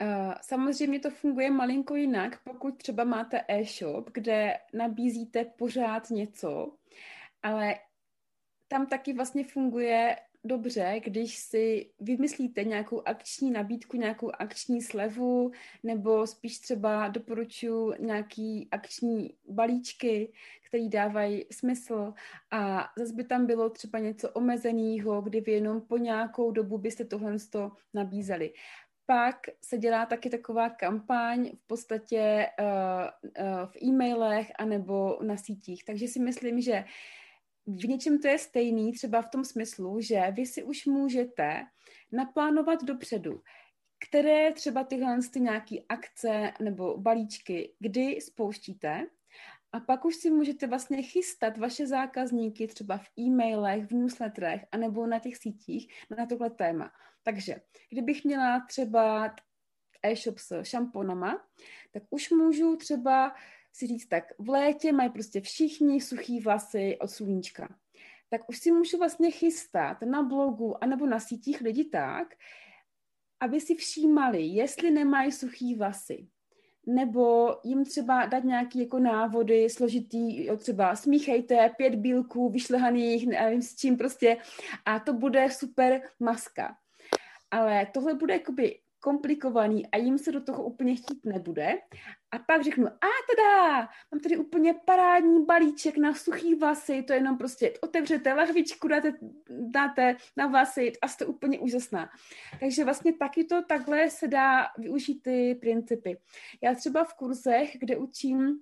[0.00, 6.72] Uh, samozřejmě to funguje malinko jinak, pokud třeba máte e-shop, kde nabízíte pořád něco,
[7.42, 7.74] ale
[8.68, 15.50] tam taky vlastně funguje dobře, když si vymyslíte nějakou akční nabídku, nějakou akční slevu,
[15.82, 20.32] nebo spíš třeba doporučuji nějaký akční balíčky,
[20.68, 22.14] které dávají smysl.
[22.50, 27.04] A zase by tam bylo třeba něco omezeného, kdy vy jenom po nějakou dobu byste
[27.04, 27.36] tohle
[27.94, 28.52] nabízeli
[29.06, 32.66] pak se dělá taky taková kampaň v podstatě uh,
[33.44, 35.84] uh, v e-mailech anebo na sítích.
[35.84, 36.84] Takže si myslím, že
[37.66, 41.66] v něčem to je stejný, třeba v tom smyslu, že vy si už můžete
[42.12, 43.42] naplánovat dopředu,
[44.08, 49.06] které třeba tyhle ty nějaké akce nebo balíčky, kdy spouštíte
[49.72, 55.06] a pak už si můžete vlastně chystat vaše zákazníky třeba v e-mailech, v newsletterech anebo
[55.06, 56.92] na těch sítích na tohle téma.
[57.22, 57.56] Takže
[57.90, 59.34] kdybych měla třeba
[60.02, 61.44] e-shop s šamponama,
[61.92, 63.34] tak už můžu třeba
[63.72, 67.78] si říct, tak v létě mají prostě všichni suchý vlasy od sluníčka.
[68.30, 72.34] Tak už si můžu vlastně chystat na blogu anebo na sítích lidi tak,
[73.40, 76.28] aby si všímali, jestli nemají suchý vlasy,
[76.86, 83.62] nebo jim třeba dát nějaký jako návody složitý, jo, třeba smíchejte pět bílků vyšlehaných, nevím
[83.62, 84.36] s čím prostě,
[84.84, 86.76] a to bude super maska.
[87.50, 91.78] Ale tohle bude jakoby komplikovaný a jim se do toho úplně chtít nebude.
[92.32, 93.78] A pak řeknu, a teda,
[94.12, 99.12] mám tady úplně parádní balíček na suchý vlasy, to je jenom prostě otevřete lahvičku, dáte,
[99.50, 102.10] dáte na vlasy a jste úplně úžasná.
[102.60, 106.18] Takže vlastně taky to takhle se dá využít ty principy.
[106.62, 108.60] Já třeba v kurzech, kde učím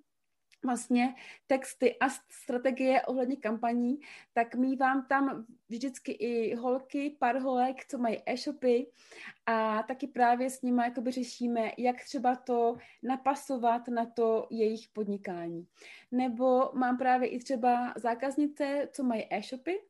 [0.64, 1.14] vlastně
[1.46, 4.00] texty a strategie ohledně kampaní,
[4.32, 8.86] tak mývám tam vždycky i holky, pár holek, co mají e-shopy
[9.46, 15.66] a taky právě s nimi jakoby řešíme, jak třeba to napasovat na to jejich podnikání.
[16.10, 19.80] Nebo mám právě i třeba zákaznice, co mají e-shopy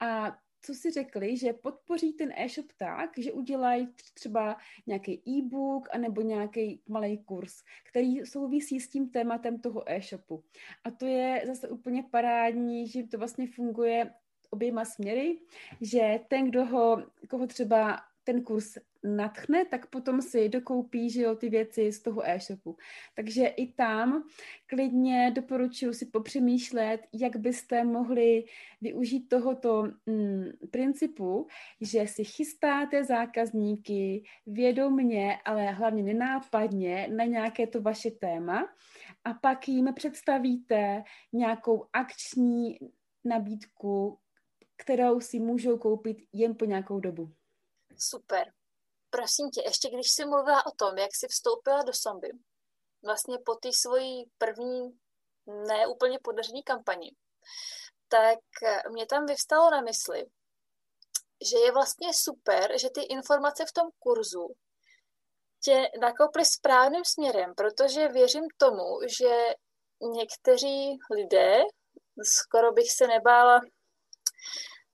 [0.00, 6.22] a co si řekli, že podpoří ten e-shop tak, že udělají třeba nějaký e-book anebo
[6.22, 10.44] nějaký malý kurz, který souvisí s tím tématem toho e-shopu.
[10.84, 14.10] A to je zase úplně parádní, že to vlastně funguje
[14.50, 15.38] oběma směry,
[15.80, 21.34] že ten, kdo ho, koho třeba ten kurz natchne, tak potom si dokoupí že jo,
[21.34, 22.76] ty věci z toho e-shopu.
[23.14, 24.24] Takže i tam
[24.66, 28.44] klidně doporučuji si popřemýšlet, jak byste mohli
[28.80, 31.46] využít tohoto mm, principu,
[31.80, 38.68] že si chystáte zákazníky vědomně, ale hlavně nenápadně na nějaké to vaše téma
[39.24, 42.78] a pak jim představíte nějakou akční
[43.24, 44.18] nabídku,
[44.76, 47.32] kterou si můžou koupit jen po nějakou dobu.
[47.96, 48.57] Super.
[49.10, 52.30] Prosím tě, ještě když jsi mluvila o tom, jak jsi vstoupila do somby,
[53.04, 54.98] vlastně po té svojí první
[55.46, 57.16] ne úplně podařený kampani,
[58.08, 58.38] tak
[58.90, 60.26] mě tam vyvstalo na mysli,
[61.50, 64.54] že je vlastně super, že ty informace v tom kurzu
[65.64, 69.54] tě nakoply správným směrem, protože věřím tomu, že
[70.16, 71.58] někteří lidé,
[72.22, 73.60] skoro bych se nebála,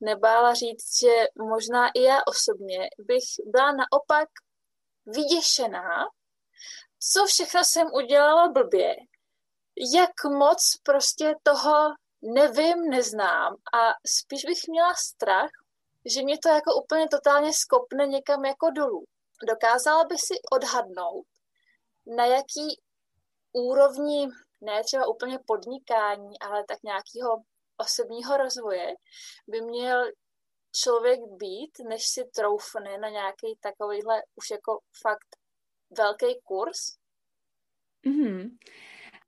[0.01, 4.28] nebála říct, že možná i já osobně bych byla naopak
[5.07, 6.07] vyděšená,
[6.99, 8.97] co všechno jsem udělala blbě,
[9.95, 15.51] jak moc prostě toho nevím, neznám a spíš bych měla strach,
[16.05, 19.05] že mě to jako úplně totálně skopne někam jako dolů.
[19.49, 21.26] Dokázala bych si odhadnout,
[22.07, 22.80] na jaký
[23.53, 24.28] úrovni,
[24.61, 27.42] ne třeba úplně podnikání, ale tak nějakého
[27.77, 28.95] osobního rozvoje
[29.49, 30.05] by měl
[30.83, 35.37] člověk být, než si troufne na nějaký takovýhle už jako fakt
[35.99, 36.79] velký kurz?
[38.07, 38.51] Mm-hmm.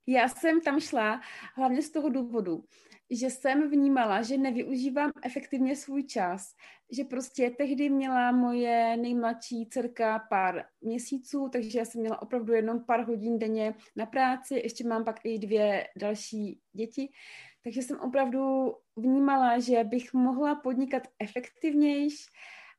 [0.07, 1.21] Já jsem tam šla
[1.55, 2.63] hlavně z toho důvodu,
[3.09, 6.53] že jsem vnímala, že nevyužívám efektivně svůj čas,
[6.91, 12.85] že prostě tehdy měla moje nejmladší dcerka pár měsíců, takže já jsem měla opravdu jenom
[12.85, 17.09] pár hodin denně na práci, ještě mám pak i dvě další děti,
[17.67, 22.25] takže jsem opravdu vnímala, že bych mohla podnikat efektivnější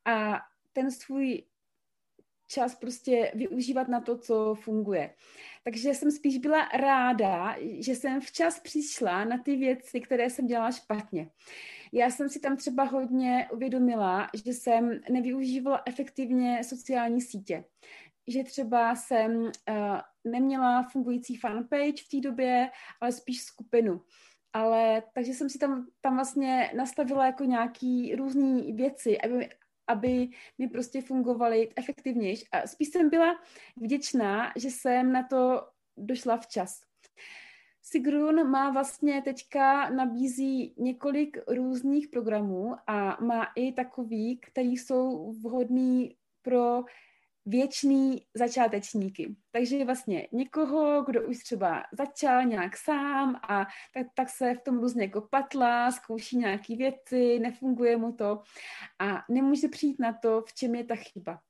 [0.04, 0.40] a
[0.72, 1.42] ten svůj
[2.46, 5.14] čas prostě využívat na to, co funguje.
[5.64, 10.70] Takže jsem spíš byla ráda, že jsem včas přišla na ty věci, které jsem dělala
[10.70, 11.30] špatně.
[11.92, 17.64] Já jsem si tam třeba hodně uvědomila, že jsem nevyužívala efektivně sociální sítě.
[18.26, 19.50] Že třeba jsem uh,
[20.24, 22.70] neměla fungující fanpage v té době,
[23.00, 24.00] ale spíš skupinu.
[24.52, 29.48] Ale takže jsem si tam, tam vlastně nastavila jako nějaký různé věci, aby,
[29.86, 30.28] aby
[30.58, 32.48] mi prostě fungovaly efektivnější.
[32.52, 33.40] A spíš jsem byla
[33.76, 36.80] vděčná, že jsem na to došla včas.
[37.82, 46.16] Sigrun má vlastně teďka nabízí několik různých programů a má i takový, který jsou vhodný
[46.42, 46.84] pro
[47.46, 49.36] věčný začátečníky.
[49.50, 54.78] Takže vlastně někoho, kdo už třeba začal nějak sám a tak, tak se v tom
[54.78, 58.42] různě jako patlá, zkouší nějaké věci, nefunguje mu to
[58.98, 61.40] a nemůže přijít na to, v čem je ta chyba.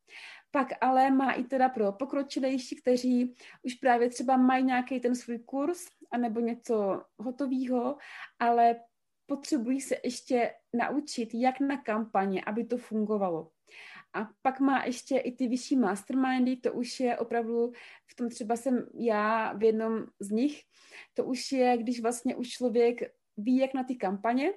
[0.50, 5.38] Pak ale má i teda pro pokročilejší, kteří už právě třeba mají nějaký ten svůj
[5.38, 7.96] kurz anebo něco hotového,
[8.38, 8.80] ale
[9.26, 13.50] potřebují se ještě naučit, jak na kampaně, aby to fungovalo.
[14.14, 17.72] A pak má ještě i ty vyšší mastermindy, to už je opravdu,
[18.06, 20.62] v tom třeba jsem já v jednom z nich,
[21.14, 23.00] to už je, když vlastně už člověk
[23.36, 24.52] ví, jak na ty kampaně,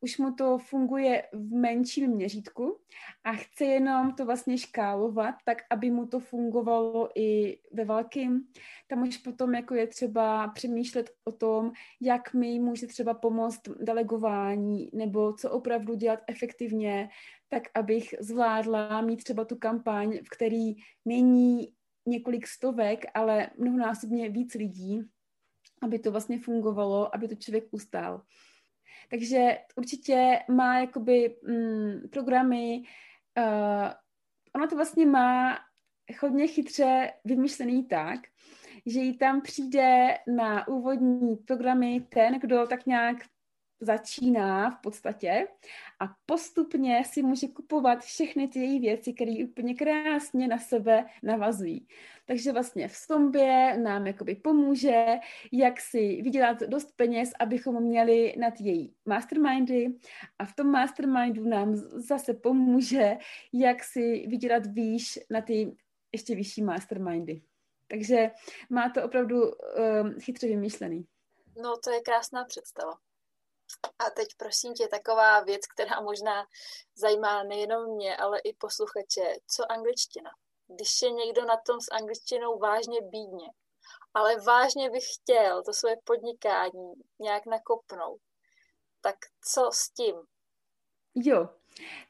[0.00, 2.78] už mu to funguje v menším měřítku
[3.24, 8.48] a chce jenom to vlastně škálovat, tak aby mu to fungovalo i ve velkým.
[8.88, 14.90] Tam už potom jako je třeba přemýšlet o tom, jak mi může třeba pomoct delegování
[14.92, 17.08] nebo co opravdu dělat efektivně,
[17.48, 20.74] tak abych zvládla mít třeba tu kampaň, v který
[21.04, 21.72] není
[22.06, 25.02] několik stovek, ale mnohonásobně víc lidí,
[25.82, 28.22] aby to vlastně fungovalo, aby to člověk ustál.
[29.10, 32.82] Takže určitě má jakoby mm, programy,
[33.38, 33.90] uh,
[34.54, 35.58] ona to vlastně má
[36.20, 38.20] hodně chytře vymyšlený tak,
[38.86, 43.16] že jí tam přijde na úvodní programy ten, kdo tak nějak
[43.80, 45.48] začíná v podstatě
[46.00, 51.88] a postupně si může kupovat všechny ty její věci, které úplně krásně na sebe navazují.
[52.26, 55.04] Takže vlastně v Stombě nám jakoby pomůže,
[55.52, 59.94] jak si vydělat dost peněz, abychom měli nad její mastermindy
[60.38, 63.16] a v tom mastermindu nám zase pomůže,
[63.52, 65.76] jak si vydělat výš na ty
[66.12, 67.42] ještě vyšší mastermindy.
[67.88, 68.30] Takže
[68.70, 71.06] má to opravdu um, chytře vymyšlený.
[71.62, 72.92] No, to je krásná představa.
[73.98, 76.46] A teď prosím tě, taková věc, která možná
[76.94, 79.34] zajímá nejenom mě, ale i posluchače.
[79.46, 80.30] Co angličtina?
[80.66, 83.46] Když je někdo na tom s angličtinou vážně bídně,
[84.14, 88.20] ale vážně bych chtěl to své podnikání nějak nakopnout,
[89.00, 89.16] tak
[89.52, 90.14] co s tím?
[91.14, 91.48] Jo,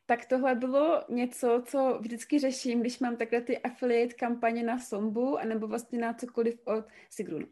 [0.07, 5.39] tak tohle bylo něco, co vždycky řeším, když mám takhle ty affiliate kampaně na Sombu,
[5.39, 7.47] anebo vlastně na cokoliv od Sigrun.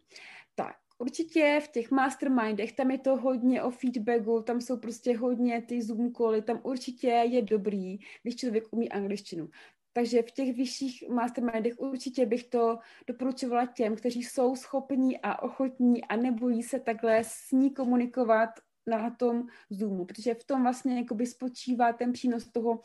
[0.55, 5.63] Tak, Určitě v těch mastermindech, tam je to hodně o feedbacku, tam jsou prostě hodně
[5.63, 9.49] ty Zoom koly, tam určitě je dobrý, když člověk umí angličtinu.
[9.93, 16.05] Takže v těch vyšších mastermindech určitě bych to doporučovala těm, kteří jsou schopní a ochotní
[16.05, 18.51] a nebojí se takhle s ní komunikovat
[18.87, 22.81] na tom Zoomu, protože v tom vlastně jakoby spočívá ten přínos toho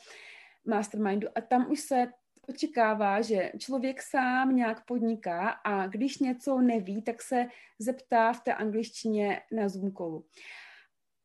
[0.66, 2.08] mastermindu a tam už se
[2.50, 7.46] očekává, že člověk sám nějak podniká a když něco neví, tak se
[7.80, 10.26] zeptá v té angličtině na Zoom callu.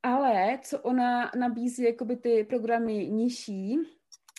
[0.03, 3.79] Ale co ona nabízí, jakoby ty programy nižší,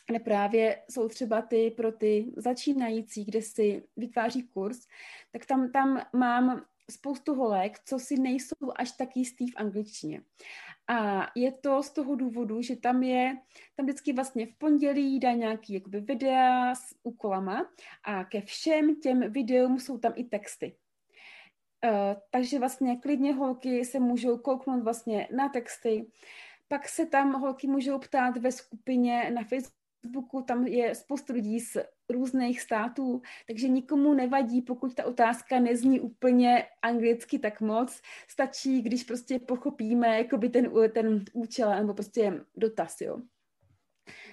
[0.10, 4.80] ale právě jsou třeba ty pro ty začínající, kde si vytváří kurz,
[5.32, 10.22] tak tam, tam mám spoustu holek, co si nejsou až tak jistý v angličtině.
[10.88, 13.38] A je to z toho důvodu, že tam je,
[13.76, 17.70] tam vždycky vlastně v pondělí dá nějaký jakoby videa s úkolama
[18.04, 20.76] a ke všem těm videům jsou tam i texty.
[21.86, 26.12] Uh, takže vlastně klidně holky se můžou kouknout vlastně na texty,
[26.68, 29.79] pak se tam holky můžou ptát ve skupině na Facebooku,
[30.46, 31.78] tam je spoustu lidí z
[32.10, 39.04] různých států, takže nikomu nevadí, pokud ta otázka nezní úplně anglicky tak moc, stačí, když
[39.04, 43.22] prostě pochopíme jakoby ten, ten účel nebo prostě dotaz, jo.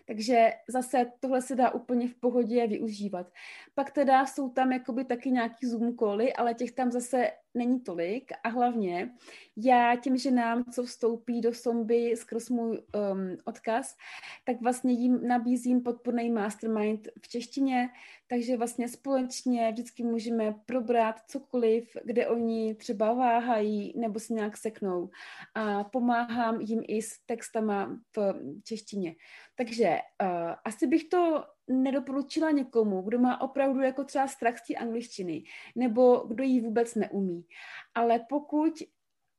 [0.07, 3.33] Takže zase tohle se dá úplně v pohodě využívat.
[3.75, 8.33] Pak teda jsou tam jakoby taky nějaký Zoom koly, ale těch tam zase není tolik
[8.45, 9.11] a hlavně
[9.57, 13.97] já těm ženám, co vstoupí do Somby skrz můj um, odkaz,
[14.45, 17.89] tak vlastně jim nabízím podporný mastermind v češtině,
[18.27, 25.11] takže vlastně společně vždycky můžeme probrat cokoliv, kde oni třeba váhají nebo se nějak seknou
[25.55, 28.35] a pomáhám jim i s textama v
[28.65, 29.15] češtině.
[29.55, 30.29] Takže uh,
[30.65, 35.45] asi bych to nedoporučila někomu, kdo má opravdu jako třeba strach z angličtiny,
[35.77, 37.47] nebo kdo ji vůbec neumí.
[37.95, 38.73] Ale pokud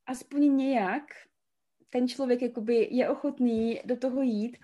[0.05, 1.03] aspoň nějak
[1.89, 4.57] ten člověk jakoby je ochotný do toho jít,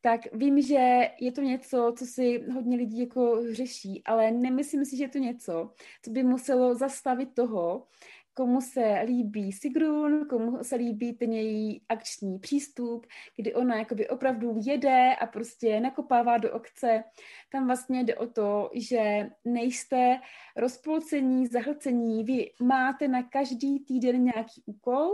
[0.00, 4.96] tak vím, že je to něco, co si hodně lidí jako řeší, ale nemyslím si,
[4.96, 5.70] že je to něco,
[6.02, 7.86] co by muselo zastavit toho,
[8.34, 13.06] komu se líbí Sigrun, komu se líbí ten její akční přístup,
[13.36, 17.04] kdy ona jakoby opravdu jede a prostě nakopává do okce.
[17.52, 20.20] Tam vlastně jde o to, že nejste
[20.56, 25.08] rozpolcení, zahlcení, vy máte na každý týden nějaký úkol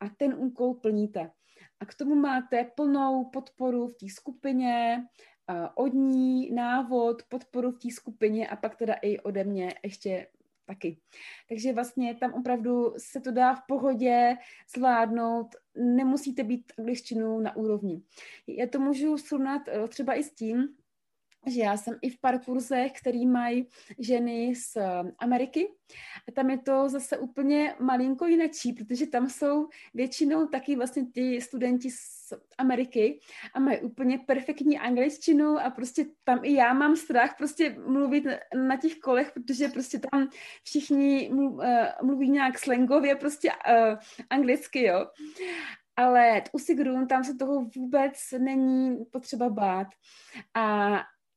[0.00, 1.30] a ten úkol plníte.
[1.80, 5.04] A k tomu máte plnou podporu v té skupině,
[5.74, 10.26] od ní návod, podporu v té skupině a pak teda i ode mě ještě
[10.70, 10.96] taky.
[11.48, 14.36] Takže vlastně tam opravdu se to dá v pohodě
[14.76, 15.46] zvládnout,
[15.76, 18.02] nemusíte být angličtinu na úrovni.
[18.46, 20.68] Já to můžu srovnat eh, třeba i s tím,
[21.46, 23.66] že já jsem i v pár kurzech, který mají
[23.98, 25.68] ženy z eh, Ameriky.
[26.28, 31.40] A tam je to zase úplně malinko jinačí, protože tam jsou většinou taky vlastně ty
[31.40, 33.20] studenti z Ameriky
[33.54, 38.24] a mají úplně perfektní angličtinu a prostě tam i já mám strach prostě mluvit
[38.66, 40.28] na těch kolech, protože prostě tam
[40.64, 41.32] všichni
[41.62, 43.98] eh, mluví nějak slangově prostě uh,
[44.30, 45.06] anglicky, jo
[45.96, 49.86] ale u Sigrun tam se toho vůbec není potřeba bát.
[50.54, 50.90] A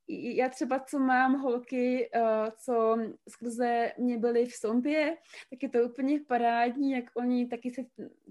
[0.08, 2.98] já třeba, co mám holky, uh, co
[3.30, 5.18] skrze mě byly v Sombě,
[5.50, 7.82] tak je to úplně parádní, jak oni taky se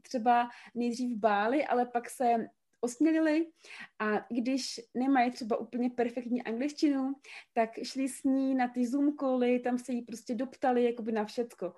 [0.03, 2.49] třeba nejdřív báli, ale pak se
[2.85, 3.47] osmělili
[3.99, 7.13] a když nemají třeba úplně perfektní angličtinu,
[7.53, 11.25] tak šli s ní na ty Zoom koly, tam se jí prostě doptali jakoby na
[11.25, 11.73] všecko.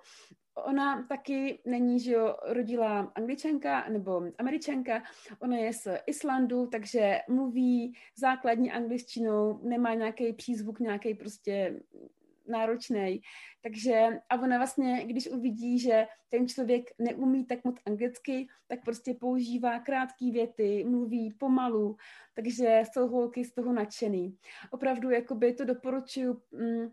[0.65, 5.03] Ona taky není, že jo, rodila angličanka nebo američanka,
[5.39, 11.79] ona je z Islandu, takže mluví základní angličtinou, nemá nějaký přízvuk, nějaký prostě
[12.47, 13.21] náročný.
[13.61, 19.13] Takže a ona vlastně, když uvidí, že ten člověk neumí tak moc anglicky, tak prostě
[19.13, 21.97] používá krátké věty, mluví pomalu,
[22.33, 24.37] takže jsou holky z toho nadšený.
[24.71, 26.91] Opravdu, jakoby to doporučuji mm,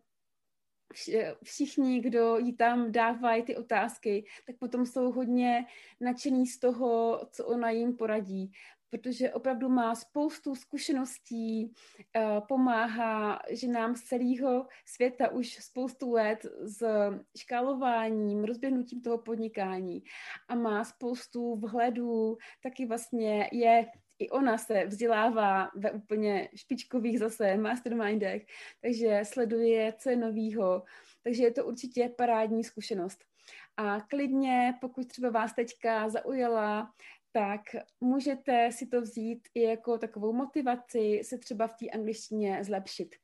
[1.44, 5.66] všichni, kdo jí tam dávají ty otázky, tak potom jsou hodně
[6.00, 8.52] nadšený z toho, co ona jim poradí,
[8.92, 11.72] protože opravdu má spoustu zkušeností,
[12.16, 16.84] eh, pomáhá ženám z celého světa už spoustu let s
[17.38, 20.02] škálováním, rozběhnutím toho podnikání
[20.48, 23.86] a má spoustu vhledů, taky vlastně je
[24.18, 28.46] i ona se vzdělává ve úplně špičkových zase mastermindech,
[28.80, 30.82] takže sleduje, co je novýho,
[31.22, 33.24] takže je to určitě parádní zkušenost.
[33.76, 36.92] A klidně, pokud třeba vás teďka zaujala,
[37.32, 37.60] tak
[38.00, 43.14] můžete si to vzít i jako takovou motivaci se třeba v té angličtině zlepšit.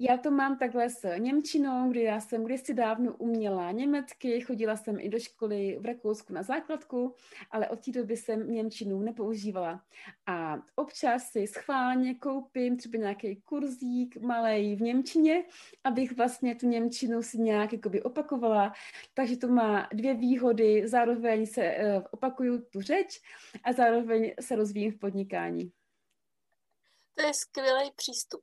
[0.00, 5.00] Já to mám takhle s Němčinou, kdy já jsem kdysi dávno uměla německy, chodila jsem
[5.00, 7.14] i do školy v Rakousku na základku,
[7.50, 9.84] ale od té doby jsem Němčinu nepoužívala.
[10.26, 15.44] A občas si schválně koupím třeba nějaký kurzík malý v Němčině,
[15.84, 18.72] abych vlastně tu Němčinu si nějak jakoby opakovala.
[19.14, 23.20] Takže to má dvě výhody, zároveň se uh, opakuju tu řeč
[23.64, 25.72] a zároveň se rozvíjím v podnikání.
[27.14, 28.40] To je skvělý přístup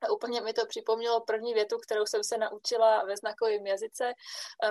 [0.00, 4.12] A úplně mi to připomnělo první větu, kterou jsem se naučila ve znakovém jazyce.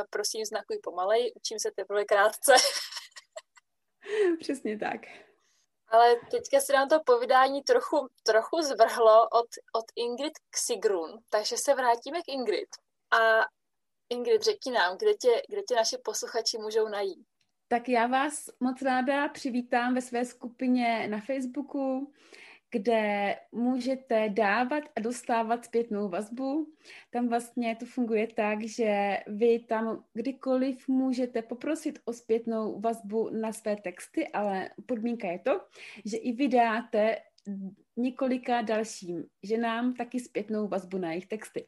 [0.09, 2.53] Prosím, znakuj pomalej, učím se teprve krátce.
[4.39, 5.01] Přesně tak.
[5.87, 11.55] Ale teďka se nám to povídání trochu, trochu zvrhlo od, od Ingrid k Sigrun, takže
[11.57, 12.69] se vrátíme k Ingrid.
[13.11, 13.45] A
[14.09, 17.27] Ingrid, řekni nám, kde tě, kde tě naši posluchači můžou najít.
[17.67, 22.13] Tak já vás moc ráda přivítám ve své skupině na Facebooku
[22.71, 26.67] kde můžete dávat a dostávat zpětnou vazbu.
[27.09, 33.53] Tam vlastně to funguje tak, že vy tam kdykoliv můžete poprosit o zpětnou vazbu na
[33.53, 35.61] své texty, ale podmínka je to,
[36.05, 37.17] že i vydáte
[37.97, 41.67] několika dalším ženám taky zpětnou vazbu na jejich texty.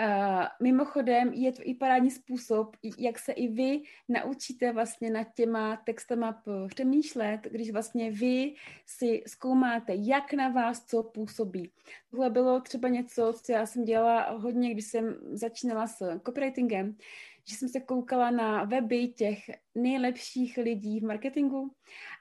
[0.00, 5.76] Uh, mimochodem je to i parádní způsob, jak se i vy naučíte vlastně nad těma
[5.76, 8.54] textama přemýšlet, když vlastně vy
[8.86, 11.72] si zkoumáte, jak na vás co působí.
[12.10, 16.96] Tohle bylo třeba něco, co já jsem dělala hodně, když jsem začínala s copywritingem,
[17.44, 19.38] že jsem se koukala na weby těch
[19.74, 21.74] nejlepších lidí v marketingu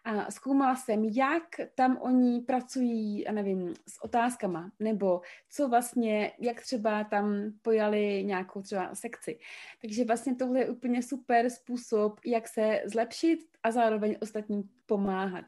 [0.03, 1.43] a zkoumala jsem, jak
[1.75, 8.95] tam oni pracují, nevím, s otázkama, nebo co vlastně, jak třeba tam pojali nějakou třeba
[8.95, 9.39] sekci.
[9.81, 15.45] Takže vlastně tohle je úplně super způsob, jak se zlepšit a zároveň ostatním pomáhat.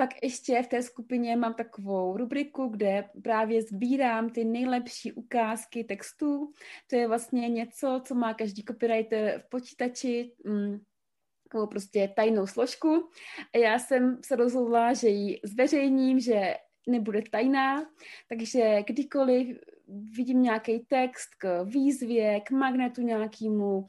[0.00, 6.52] Pak ještě v té skupině mám takovou rubriku, kde právě sbírám ty nejlepší ukázky textů.
[6.90, 10.80] To je vlastně něco, co má každý copywriter v počítači, mm,
[11.42, 13.08] takovou prostě tajnou složku.
[13.54, 16.54] A já jsem se rozhodla, že ji zveřejním, že
[16.88, 17.90] nebude tajná,
[18.28, 19.58] takže kdykoliv
[20.16, 23.86] vidím nějaký text k výzvě, k magnetu nějakému,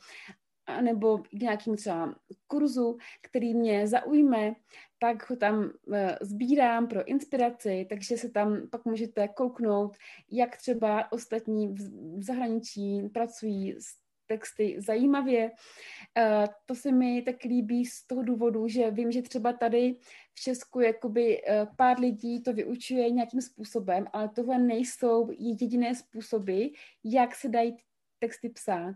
[0.81, 2.15] nebo k nějakému třeba
[2.47, 4.53] kurzu, který mě zaujme,
[5.01, 9.97] tak ho tam uh, sbírám pro inspiraci, takže se tam pak můžete kouknout,
[10.31, 11.79] jak třeba ostatní v,
[12.23, 15.51] zahraničí pracují s texty zajímavě.
[15.51, 19.95] Uh, to se mi tak líbí z toho důvodu, že vím, že třeba tady
[20.33, 26.65] v Česku jakoby uh, pár lidí to vyučuje nějakým způsobem, ale tohle nejsou jediné způsoby,
[27.03, 27.77] jak se dají
[28.21, 28.95] texty psát.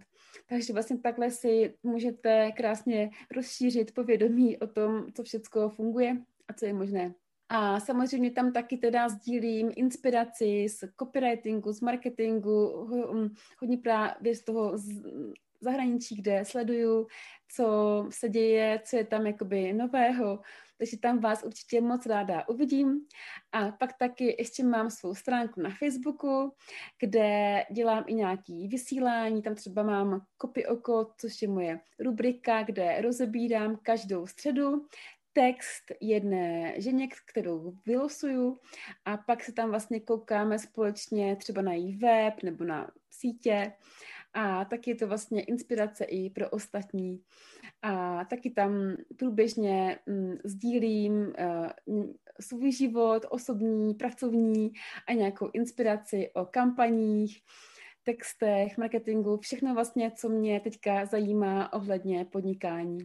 [0.49, 6.17] Takže vlastně takhle si můžete krásně rozšířit povědomí o tom, co všechno funguje
[6.47, 7.13] a co je možné.
[7.49, 14.43] A samozřejmě tam taky teda sdílím inspiraci z copywritingu, z marketingu, um, hodně právě z
[14.43, 14.77] toho
[15.61, 17.07] zahraničí, kde sleduju,
[17.55, 17.65] co
[18.09, 20.39] se děje, co je tam jakoby nového,
[20.77, 22.99] takže tam vás určitě moc ráda uvidím.
[23.51, 26.53] A pak taky ještě mám svou stránku na Facebooku,
[26.99, 33.01] kde dělám i nějaký vysílání, tam třeba mám Kopy oko, což je moje rubrika, kde
[33.01, 34.85] rozebírám každou středu
[35.33, 38.59] text jedné ženě, kterou vylosuju.
[39.05, 43.73] A pak se tam vlastně koukáme společně třeba na její web nebo na sítě
[44.35, 47.21] a taky je to vlastně inspirace i pro ostatní.
[47.81, 51.33] A taky tam průběžně mm, sdílím
[51.87, 52.05] uh,
[52.39, 54.71] svůj život, osobní, pracovní
[55.07, 57.41] a nějakou inspiraci o kampaních,
[58.03, 62.99] textech, marketingu, všechno vlastně, co mě teďka zajímá ohledně podnikání.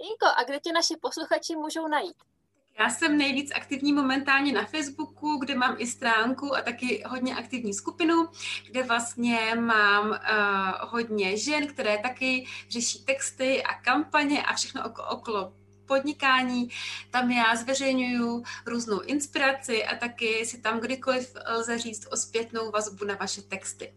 [0.00, 2.31] Inko, a kde tě naši posluchači můžou najít?
[2.78, 7.74] Já jsem nejvíc aktivní momentálně na Facebooku, kde mám i stránku a taky hodně aktivní
[7.74, 8.28] skupinu,
[8.66, 10.16] kde vlastně mám uh,
[10.90, 15.52] hodně žen, které taky řeší texty a kampaně a všechno okolo
[15.86, 16.68] podnikání.
[17.10, 23.04] Tam já zveřejňuju různou inspiraci a taky si tam kdykoliv lze říct o zpětnou vazbu
[23.04, 23.94] na vaše texty.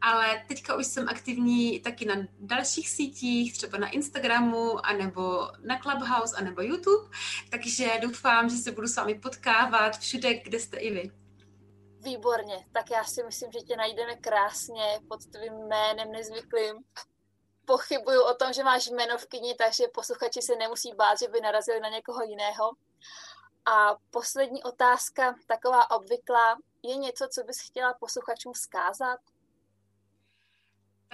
[0.00, 6.36] Ale teďka už jsem aktivní taky na dalších sítích, třeba na Instagramu, anebo na Clubhouse,
[6.36, 7.08] anebo YouTube,
[7.50, 11.10] takže doufám, že se budu s vámi potkávat všude, kde jste i vy.
[12.00, 16.76] Výborně, tak já si myslím, že tě najdeme krásně pod tvým jménem nezvyklým
[17.64, 21.40] pochybuju o tom, že máš jméno v kyni, takže posluchači se nemusí bát, že by
[21.40, 22.72] narazili na někoho jiného.
[23.64, 29.20] A poslední otázka, taková obvyklá, je něco, co bys chtěla posluchačům vzkázat?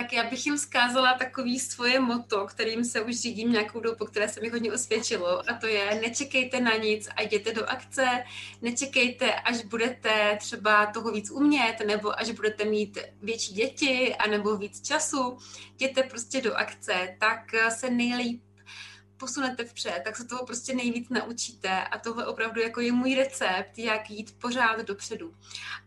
[0.01, 4.29] Tak já bych jim zkázala takový svoje moto, kterým se už řídím nějakou dobu, které
[4.29, 8.25] se mi hodně osvědčilo a to je nečekejte na nic a jděte do akce,
[8.63, 14.57] nečekejte, až budete třeba toho víc umět nebo až budete mít větší děti a nebo
[14.57, 15.39] víc času,
[15.75, 18.43] jděte prostě do akce, tak se nejlíp
[19.21, 23.79] posunete vpřed, tak se toho prostě nejvíc naučíte a tohle opravdu jako je můj recept,
[23.79, 25.35] jak jít pořád dopředu.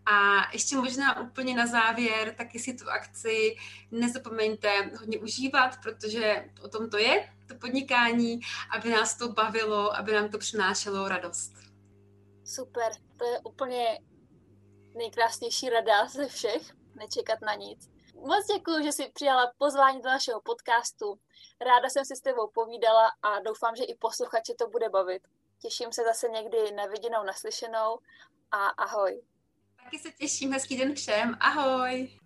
[0.05, 3.55] A ještě možná úplně na závěr, taky si tu akci
[3.91, 10.13] nezapomeňte hodně užívat, protože o tom to je, to podnikání, aby nás to bavilo, aby
[10.13, 11.53] nám to přinášelo radost.
[12.45, 13.99] Super, to je úplně
[14.95, 17.89] nejkrásnější rada ze všech, nečekat na nic.
[18.15, 21.19] Moc děkuji, že jsi přijala pozvání do našeho podcastu.
[21.61, 25.27] Ráda jsem si s tebou povídala a doufám, že i posluchače to bude bavit.
[25.61, 27.99] Těším se zase někdy na viděnou, naslyšenou
[28.51, 29.21] a ahoj.
[29.83, 32.19] Taky se těším, hezký den všem, ahoj.